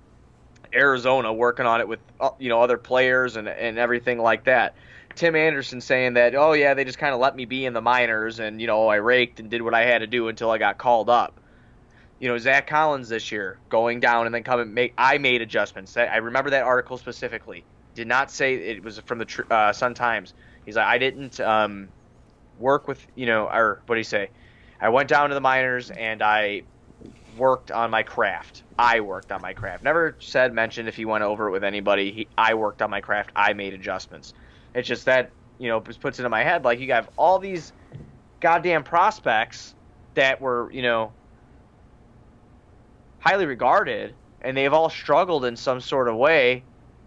Arizona 0.71 1.33
working 1.33 1.65
on 1.65 1.81
it 1.81 1.87
with 1.87 1.99
uh, 2.19 2.29
you 2.37 2.49
know 2.49 2.61
other 2.61 2.77
players 2.77 3.37
and 3.37 3.49
and 3.49 3.79
everything 3.79 4.19
like 4.19 4.43
that. 4.43 4.75
Tim 5.15 5.35
Anderson 5.35 5.81
saying 5.81 6.13
that, 6.13 6.35
oh 6.35 6.53
yeah, 6.53 6.75
they 6.75 6.83
just 6.83 6.99
kind 6.99 7.15
of 7.15 7.19
let 7.19 7.35
me 7.35 7.45
be 7.45 7.65
in 7.65 7.73
the 7.73 7.81
minors 7.81 8.39
and 8.39 8.61
you 8.61 8.67
know 8.67 8.87
I 8.87 8.97
raked 8.97 9.39
and 9.39 9.49
did 9.49 9.63
what 9.63 9.73
I 9.73 9.83
had 9.83 10.01
to 10.01 10.07
do 10.07 10.27
until 10.27 10.51
I 10.51 10.59
got 10.59 10.77
called 10.77 11.09
up 11.09 11.40
you 12.21 12.27
know 12.27 12.37
Zack 12.37 12.67
Collins 12.67 13.09
this 13.09 13.31
year 13.31 13.57
going 13.69 13.99
down 13.99 14.27
and 14.27 14.33
then 14.33 14.43
coming 14.43 14.73
make 14.73 14.93
I 14.95 15.17
made 15.17 15.41
adjustments. 15.41 15.97
I 15.97 16.17
remember 16.17 16.51
that 16.51 16.63
article 16.63 16.97
specifically. 16.97 17.65
Did 17.95 18.07
not 18.07 18.31
say 18.31 18.53
it 18.53 18.83
was 18.83 18.99
from 18.99 19.17
the 19.17 19.45
uh, 19.49 19.73
Sun 19.73 19.95
Times. 19.95 20.35
He's 20.63 20.75
like 20.75 20.85
I 20.85 20.99
didn't 20.99 21.39
um, 21.39 21.89
work 22.59 22.87
with 22.87 23.05
you 23.15 23.25
know 23.25 23.47
or 23.47 23.81
what 23.87 23.95
do 23.95 23.99
you 23.99 24.05
say? 24.05 24.29
I 24.79 24.89
went 24.89 25.09
down 25.09 25.29
to 25.29 25.35
the 25.35 25.41
minors 25.41 25.89
and 25.89 26.21
I 26.21 26.61
worked 27.37 27.71
on 27.71 27.89
my 27.89 28.03
craft. 28.03 28.63
I 28.77 28.99
worked 28.99 29.31
on 29.31 29.41
my 29.41 29.53
craft. 29.53 29.83
Never 29.83 30.15
said 30.19 30.53
mentioned 30.53 30.87
if 30.87 30.95
he 30.95 31.05
went 31.05 31.23
over 31.23 31.47
it 31.47 31.51
with 31.51 31.63
anybody. 31.63 32.11
He, 32.11 32.27
I 32.37 32.53
worked 32.53 32.83
on 32.83 32.91
my 32.91 33.01
craft. 33.01 33.31
I 33.35 33.53
made 33.53 33.73
adjustments. 33.73 34.33
It's 34.75 34.87
just 34.87 35.05
that 35.05 35.31
you 35.57 35.69
know 35.69 35.81
puts 35.81 36.19
it 36.19 36.23
in 36.23 36.29
my 36.29 36.43
head 36.43 36.65
like 36.65 36.79
you 36.79 36.91
have 36.93 37.09
all 37.17 37.39
these 37.39 37.73
goddamn 38.41 38.83
prospects 38.83 39.73
that 40.13 40.39
were 40.39 40.71
you 40.71 40.83
know 40.83 41.13
highly 43.21 43.45
regarded, 43.45 44.13
and 44.41 44.57
they've 44.57 44.73
all 44.73 44.89
struggled 44.89 45.45
in 45.45 45.55
some 45.55 45.79
sort 45.79 46.09
of 46.09 46.17
way. 46.17 46.63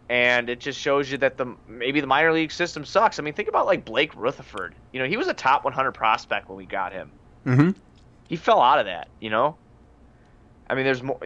And 0.08 0.50
it 0.50 0.60
just 0.60 0.78
shows 0.78 1.10
you 1.10 1.16
that 1.18 1.38
the 1.38 1.54
maybe 1.66 2.00
the 2.00 2.06
minor 2.06 2.32
league 2.32 2.52
system 2.52 2.84
sucks. 2.84 3.18
I 3.18 3.22
mean, 3.22 3.32
think 3.34 3.48
about 3.48 3.66
like 3.66 3.84
Blake 3.84 4.14
Rutherford. 4.14 4.74
You 4.92 5.00
know, 5.00 5.06
he 5.06 5.16
was 5.16 5.28
a 5.28 5.34
top 5.34 5.64
100 5.64 5.92
prospect 5.92 6.48
when 6.48 6.58
we 6.58 6.66
got 6.66 6.92
him. 6.92 7.10
Mm-hmm. 7.46 7.70
He 8.28 8.36
fell 8.36 8.60
out 8.60 8.78
of 8.78 8.86
that. 8.86 9.08
You 9.20 9.30
know, 9.30 9.56
I 10.68 10.74
mean, 10.74 10.84
there's 10.84 11.02
more. 11.02 11.18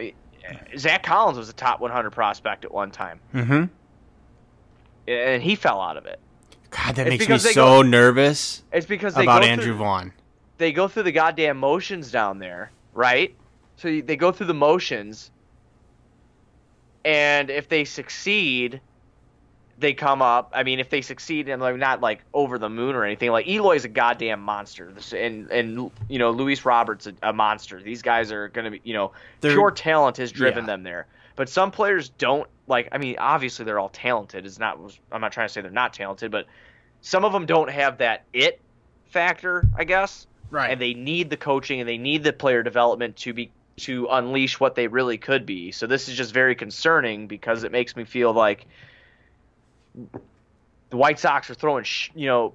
Zack 0.77 1.03
Collins 1.03 1.37
was 1.37 1.49
a 1.49 1.53
top 1.53 1.81
100 1.81 2.11
prospect 2.11 2.63
at 2.63 2.73
one 2.73 2.89
time. 2.89 3.19
Mm-hmm. 3.33 3.65
And 5.11 5.43
he 5.43 5.55
fell 5.55 5.81
out 5.81 5.97
of 5.97 6.05
it. 6.05 6.19
God, 6.71 6.95
that 6.95 7.07
it's 7.07 7.27
makes 7.27 7.45
me 7.45 7.51
so 7.51 7.81
go, 7.81 7.81
nervous. 7.81 8.63
It's 8.71 8.85
because 8.85 9.17
about 9.17 9.43
Andrew 9.43 9.65
through, 9.65 9.75
Vaughn. 9.75 10.13
They 10.57 10.71
go 10.71 10.87
through 10.87 11.03
the 11.03 11.11
goddamn 11.11 11.57
motions 11.57 12.11
down 12.11 12.39
there, 12.39 12.71
right? 12.93 13.35
So 13.79 14.01
they 14.01 14.17
go 14.17 14.33
through 14.33 14.47
the 14.47 14.53
motions, 14.53 15.31
and 17.05 17.49
if 17.49 17.69
they 17.69 17.85
succeed, 17.85 18.81
they 19.77 19.93
come 19.93 20.21
up. 20.21 20.51
I 20.53 20.63
mean, 20.63 20.81
if 20.81 20.89
they 20.89 20.99
succeed 20.99 21.47
and 21.47 21.61
like 21.61 21.77
not 21.77 22.01
like 22.01 22.21
over 22.33 22.59
the 22.59 22.67
moon 22.67 22.93
or 22.93 23.05
anything, 23.05 23.31
like 23.31 23.47
Eloy's 23.47 23.85
a 23.85 23.87
goddamn 23.87 24.41
monster, 24.41 24.91
and 25.15 25.49
and 25.49 25.91
you 26.09 26.19
know 26.19 26.31
Luis 26.31 26.65
Roberts 26.65 27.07
a, 27.07 27.13
a 27.23 27.31
monster. 27.31 27.81
These 27.81 28.01
guys 28.01 28.33
are 28.33 28.49
gonna 28.49 28.71
be, 28.71 28.81
you 28.83 28.93
know, 28.93 29.13
they're, 29.39 29.53
pure 29.53 29.71
talent 29.71 30.17
has 30.17 30.33
driven 30.33 30.65
yeah. 30.65 30.73
them 30.73 30.83
there. 30.83 31.07
But 31.37 31.47
some 31.47 31.71
players 31.71 32.09
don't 32.09 32.49
like. 32.67 32.89
I 32.91 32.97
mean, 32.97 33.15
obviously 33.17 33.63
they're 33.63 33.79
all 33.79 33.87
talented. 33.87 34.45
It's 34.45 34.59
not. 34.59 34.77
I'm 35.09 35.21
not 35.21 35.31
trying 35.31 35.47
to 35.47 35.53
say 35.53 35.61
they're 35.61 35.71
not 35.71 35.93
talented, 35.93 36.31
but 36.31 36.47
some 36.99 37.23
of 37.23 37.31
them 37.31 37.45
don't 37.45 37.69
have 37.69 37.99
that 37.99 38.25
it 38.33 38.59
factor, 39.05 39.63
I 39.77 39.85
guess. 39.85 40.27
Right. 40.51 40.71
And 40.71 40.81
they 40.81 40.93
need 40.93 41.29
the 41.29 41.37
coaching 41.37 41.79
and 41.79 41.87
they 41.87 41.97
need 41.97 42.23
the 42.23 42.33
player 42.33 42.61
development 42.63 43.15
to 43.17 43.33
be 43.33 43.51
to 43.79 44.07
unleash 44.11 44.59
what 44.59 44.75
they 44.75 44.87
really 44.87 45.17
could 45.17 45.45
be. 45.45 45.71
So 45.71 45.87
this 45.87 46.09
is 46.09 46.15
just 46.15 46.33
very 46.33 46.55
concerning 46.55 47.27
because 47.27 47.63
it 47.63 47.71
makes 47.71 47.95
me 47.95 48.03
feel 48.03 48.33
like 48.33 48.65
the 50.89 50.97
White 50.97 51.19
Sox 51.19 51.49
are 51.49 51.53
throwing, 51.53 51.83
sh- 51.83 52.11
you 52.15 52.27
know, 52.27 52.53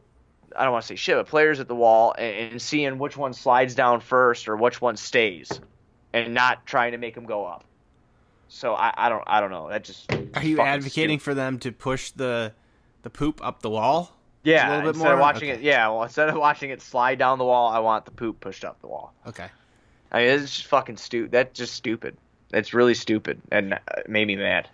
I 0.56 0.64
don't 0.64 0.72
want 0.72 0.82
to 0.82 0.88
say 0.88 0.96
shit, 0.96 1.16
but 1.16 1.26
players 1.26 1.60
at 1.60 1.68
the 1.68 1.74
wall 1.74 2.14
and, 2.16 2.52
and, 2.52 2.62
seeing 2.62 2.98
which 2.98 3.16
one 3.16 3.32
slides 3.32 3.74
down 3.74 4.00
first 4.00 4.48
or 4.48 4.56
which 4.56 4.80
one 4.80 4.96
stays, 4.96 5.60
and 6.12 6.32
not 6.32 6.64
trying 6.64 6.92
to 6.92 6.98
make 6.98 7.14
them 7.14 7.26
go 7.26 7.44
up. 7.44 7.64
So 8.48 8.74
I, 8.74 8.92
I 8.96 9.08
don't 9.08 9.24
I 9.26 9.40
don't 9.40 9.50
know. 9.50 9.68
That 9.68 9.82
just 9.84 10.12
are 10.12 10.44
you 10.44 10.60
advocating 10.60 11.18
stupid. 11.18 11.24
for 11.24 11.34
them 11.34 11.58
to 11.60 11.72
push 11.72 12.12
the 12.12 12.52
the 13.02 13.10
poop 13.10 13.44
up 13.44 13.62
the 13.62 13.70
wall? 13.70 14.16
Yeah, 14.44 14.68
a 14.68 14.70
little 14.70 14.82
bit 14.82 14.88
instead 14.90 15.04
more? 15.04 15.14
of 15.14 15.20
watching 15.20 15.50
okay. 15.50 15.58
it. 15.58 15.64
Yeah, 15.64 15.88
well, 15.88 16.02
instead 16.04 16.28
of 16.28 16.36
watching 16.36 16.70
it 16.70 16.82
slide 16.82 17.18
down 17.18 17.38
the 17.38 17.44
wall, 17.44 17.68
I 17.68 17.78
want 17.80 18.04
the 18.04 18.10
poop 18.10 18.40
pushed 18.40 18.64
up 18.64 18.80
the 18.80 18.86
wall. 18.86 19.12
Okay. 19.26 19.48
I 20.14 20.18
mean, 20.18 20.28
it's 20.28 20.54
just 20.54 20.68
fucking 20.68 20.96
stupid. 20.96 21.32
That's 21.32 21.58
just 21.58 21.74
stupid. 21.74 22.16
It's 22.52 22.72
really 22.72 22.94
stupid 22.94 23.42
and 23.50 23.80
made 24.06 24.28
me 24.28 24.36
mad. 24.36 24.68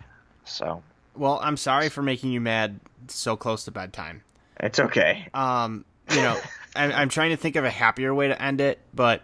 So. 0.45 0.83
Well, 1.15 1.39
I'm 1.41 1.57
sorry 1.57 1.89
for 1.89 2.03
making 2.03 2.31
you 2.31 2.39
mad 2.39 2.79
so 3.07 3.35
close 3.35 3.65
to 3.65 3.71
bedtime. 3.71 4.21
It's 4.59 4.79
okay. 4.79 5.27
Um, 5.33 5.83
you 6.11 6.17
know, 6.17 6.39
I'm, 6.75 6.91
I'm 6.91 7.09
trying 7.09 7.31
to 7.31 7.37
think 7.37 7.55
of 7.55 7.65
a 7.65 7.71
happier 7.71 8.13
way 8.13 8.27
to 8.27 8.39
end 8.39 8.61
it, 8.61 8.77
but 8.93 9.23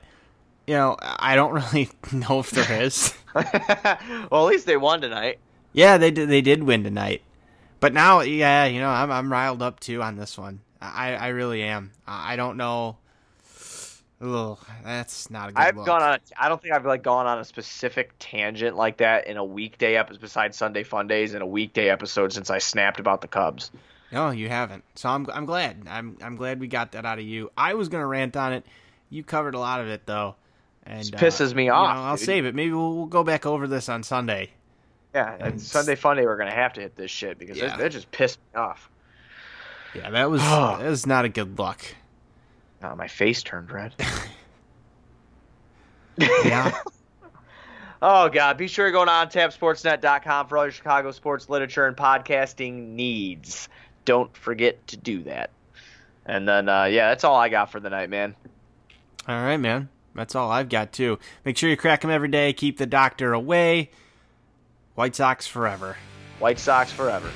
you 0.66 0.74
know, 0.74 0.98
I 1.00 1.36
don't 1.36 1.54
really 1.74 1.92
know 2.12 2.40
if 2.40 2.50
there 2.50 2.82
is. 2.82 3.14
well, 3.36 3.46
at 3.46 4.52
least 4.52 4.66
they 4.66 4.76
won 4.76 5.02
tonight. 5.02 5.38
Yeah, 5.72 6.00
they 6.00 6.10
did. 6.10 6.30
They 6.30 6.42
did 6.42 6.64
win 6.64 6.84
tonight. 6.84 7.22
But 7.80 7.94
now, 7.94 8.22
yeah, 8.22 8.66
you 8.66 8.80
know, 8.80 8.90
I'm 8.90 9.12
I'm 9.12 9.32
riled 9.32 9.62
up 9.62 9.80
too 9.80 10.02
on 10.02 10.16
this 10.16 10.36
one. 10.36 10.62
I 10.82 11.14
I 11.14 11.28
really 11.28 11.62
am. 11.62 11.92
I 12.08 12.36
don't 12.36 12.58
know 12.58 12.98
Ugh, 14.20 14.58
that's 14.84 15.30
not 15.30 15.50
a 15.50 15.52
good 15.52 15.62
I've 15.62 15.78
look. 15.78 15.86
gone 15.86 16.02
on. 16.02 16.14
A, 16.16 16.20
I 16.44 16.50
don't 16.50 16.60
think 16.60 16.74
I've 16.74 16.86
like 16.86 17.04
gone 17.04 17.28
on 17.28 17.38
a 17.38 17.46
specific 17.46 18.14
tangent 18.18 18.76
like 18.76 18.98
that 18.98 19.28
in 19.28 19.38
a 19.38 19.46
weekday 19.46 19.96
episode 19.96 20.22
besides 20.22 20.58
Sunday 20.58 20.84
Fun 20.84 21.08
Days 21.08 21.36
in 21.36 21.44
a 21.44 21.46
weekday 21.46 21.90
episode 21.90 22.34
since 22.34 22.50
I 22.50 22.58
snapped 22.58 23.00
about 23.00 23.22
the 23.22 23.28
Cubs. 23.28 23.70
No, 24.12 24.32
you 24.32 24.50
haven't. 24.50 24.84
So 24.96 25.10
I'm 25.10 25.28
I'm 25.32 25.46
glad. 25.46 25.84
I'm 25.88 26.18
I'm 26.22 26.36
glad 26.36 26.60
we 26.60 26.68
got 26.68 26.94
that 26.94 27.06
out 27.06 27.20
of 27.20 27.26
you. 27.26 27.52
I 27.56 27.76
was 27.76 27.90
gonna 27.90 28.08
rant 28.08 28.36
on 28.36 28.54
it. 28.54 28.66
You 29.12 29.24
covered 29.24 29.54
a 29.54 29.60
lot 29.60 29.82
of 29.82 29.88
it 29.88 30.08
though, 30.08 30.36
and 30.84 31.08
it 31.08 31.14
pisses 31.14 31.52
uh, 31.52 31.56
me 31.56 31.70
off. 31.70 31.96
Know, 31.96 32.02
I'll 32.02 32.16
dude. 32.16 32.26
save 32.26 32.46
it. 32.46 32.56
Maybe 32.56 32.72
we'll, 32.72 32.94
we'll 32.96 33.06
go 33.06 33.24
back 33.24 33.46
over 33.46 33.68
this 33.68 33.88
on 33.88 34.02
Sunday. 34.02 34.50
Yeah, 35.14 35.38
and 35.40 35.62
Sunday 35.62 35.96
Fun 35.96 36.18
Day 36.18 36.26
we're 36.26 36.38
gonna 36.38 36.52
have 36.52 36.74
to 36.74 36.82
hit 36.82 36.96
this 36.96 37.12
shit 37.12 37.38
because 37.38 37.58
yeah. 37.58 37.78
that 37.78 37.92
just 37.92 38.10
pissed 38.12 38.40
me 38.54 38.60
off. 38.60 38.90
Yeah, 39.94 40.10
that 40.10 40.32
was 40.32 40.42
that 40.42 40.82
was 40.82 41.06
not 41.06 41.26
a 41.26 41.30
good 41.30 41.60
look. 41.60 41.82
Oh, 42.84 42.96
my 42.96 43.08
face 43.08 43.44
turned 43.44 43.72
red. 43.72 43.94
yeah. 46.18 46.78
oh 48.02 48.30
God! 48.30 48.58
Be 48.58 48.68
sure 48.68 48.88
to 48.88 48.92
go 48.92 49.04
to 49.04 49.12
ontapsportsnet.com 49.12 50.48
for 50.48 50.58
all 50.58 50.66
your 50.66 50.72
Chicago 50.72 51.12
sports 51.12 51.50
literature 51.50 51.88
and 51.88 51.98
podcasting 51.98 52.90
needs. 52.90 53.68
Don't 54.06 54.36
forget 54.38 54.86
to 54.88 54.98
do 54.98 55.24
that. 55.24 55.50
And 56.26 56.48
then, 56.48 56.70
uh, 56.70 56.86
yeah, 56.86 57.10
that's 57.10 57.24
all 57.24 57.36
I 57.36 57.50
got 57.50 57.72
for 57.72 57.80
the 57.80 57.90
night, 57.90 58.10
man. 58.10 58.36
All 59.28 59.42
right, 59.42 59.58
man. 59.58 59.90
That's 60.14 60.36
all 60.36 60.52
I've 60.52 60.70
got 60.70 60.92
too. 60.92 61.20
Make 61.46 61.58
sure 61.58 61.70
you 61.70 61.78
crack 61.78 62.02
them 62.02 62.12
every 62.12 62.28
day. 62.28 62.52
Keep 62.52 62.78
the 62.78 62.86
doctor 62.86 63.34
away. 63.34 63.92
White 64.96 65.16
Sox 65.16 65.46
forever. 65.46 65.96
White 66.40 66.60
Sox 66.60 66.92
forever. 66.92 67.30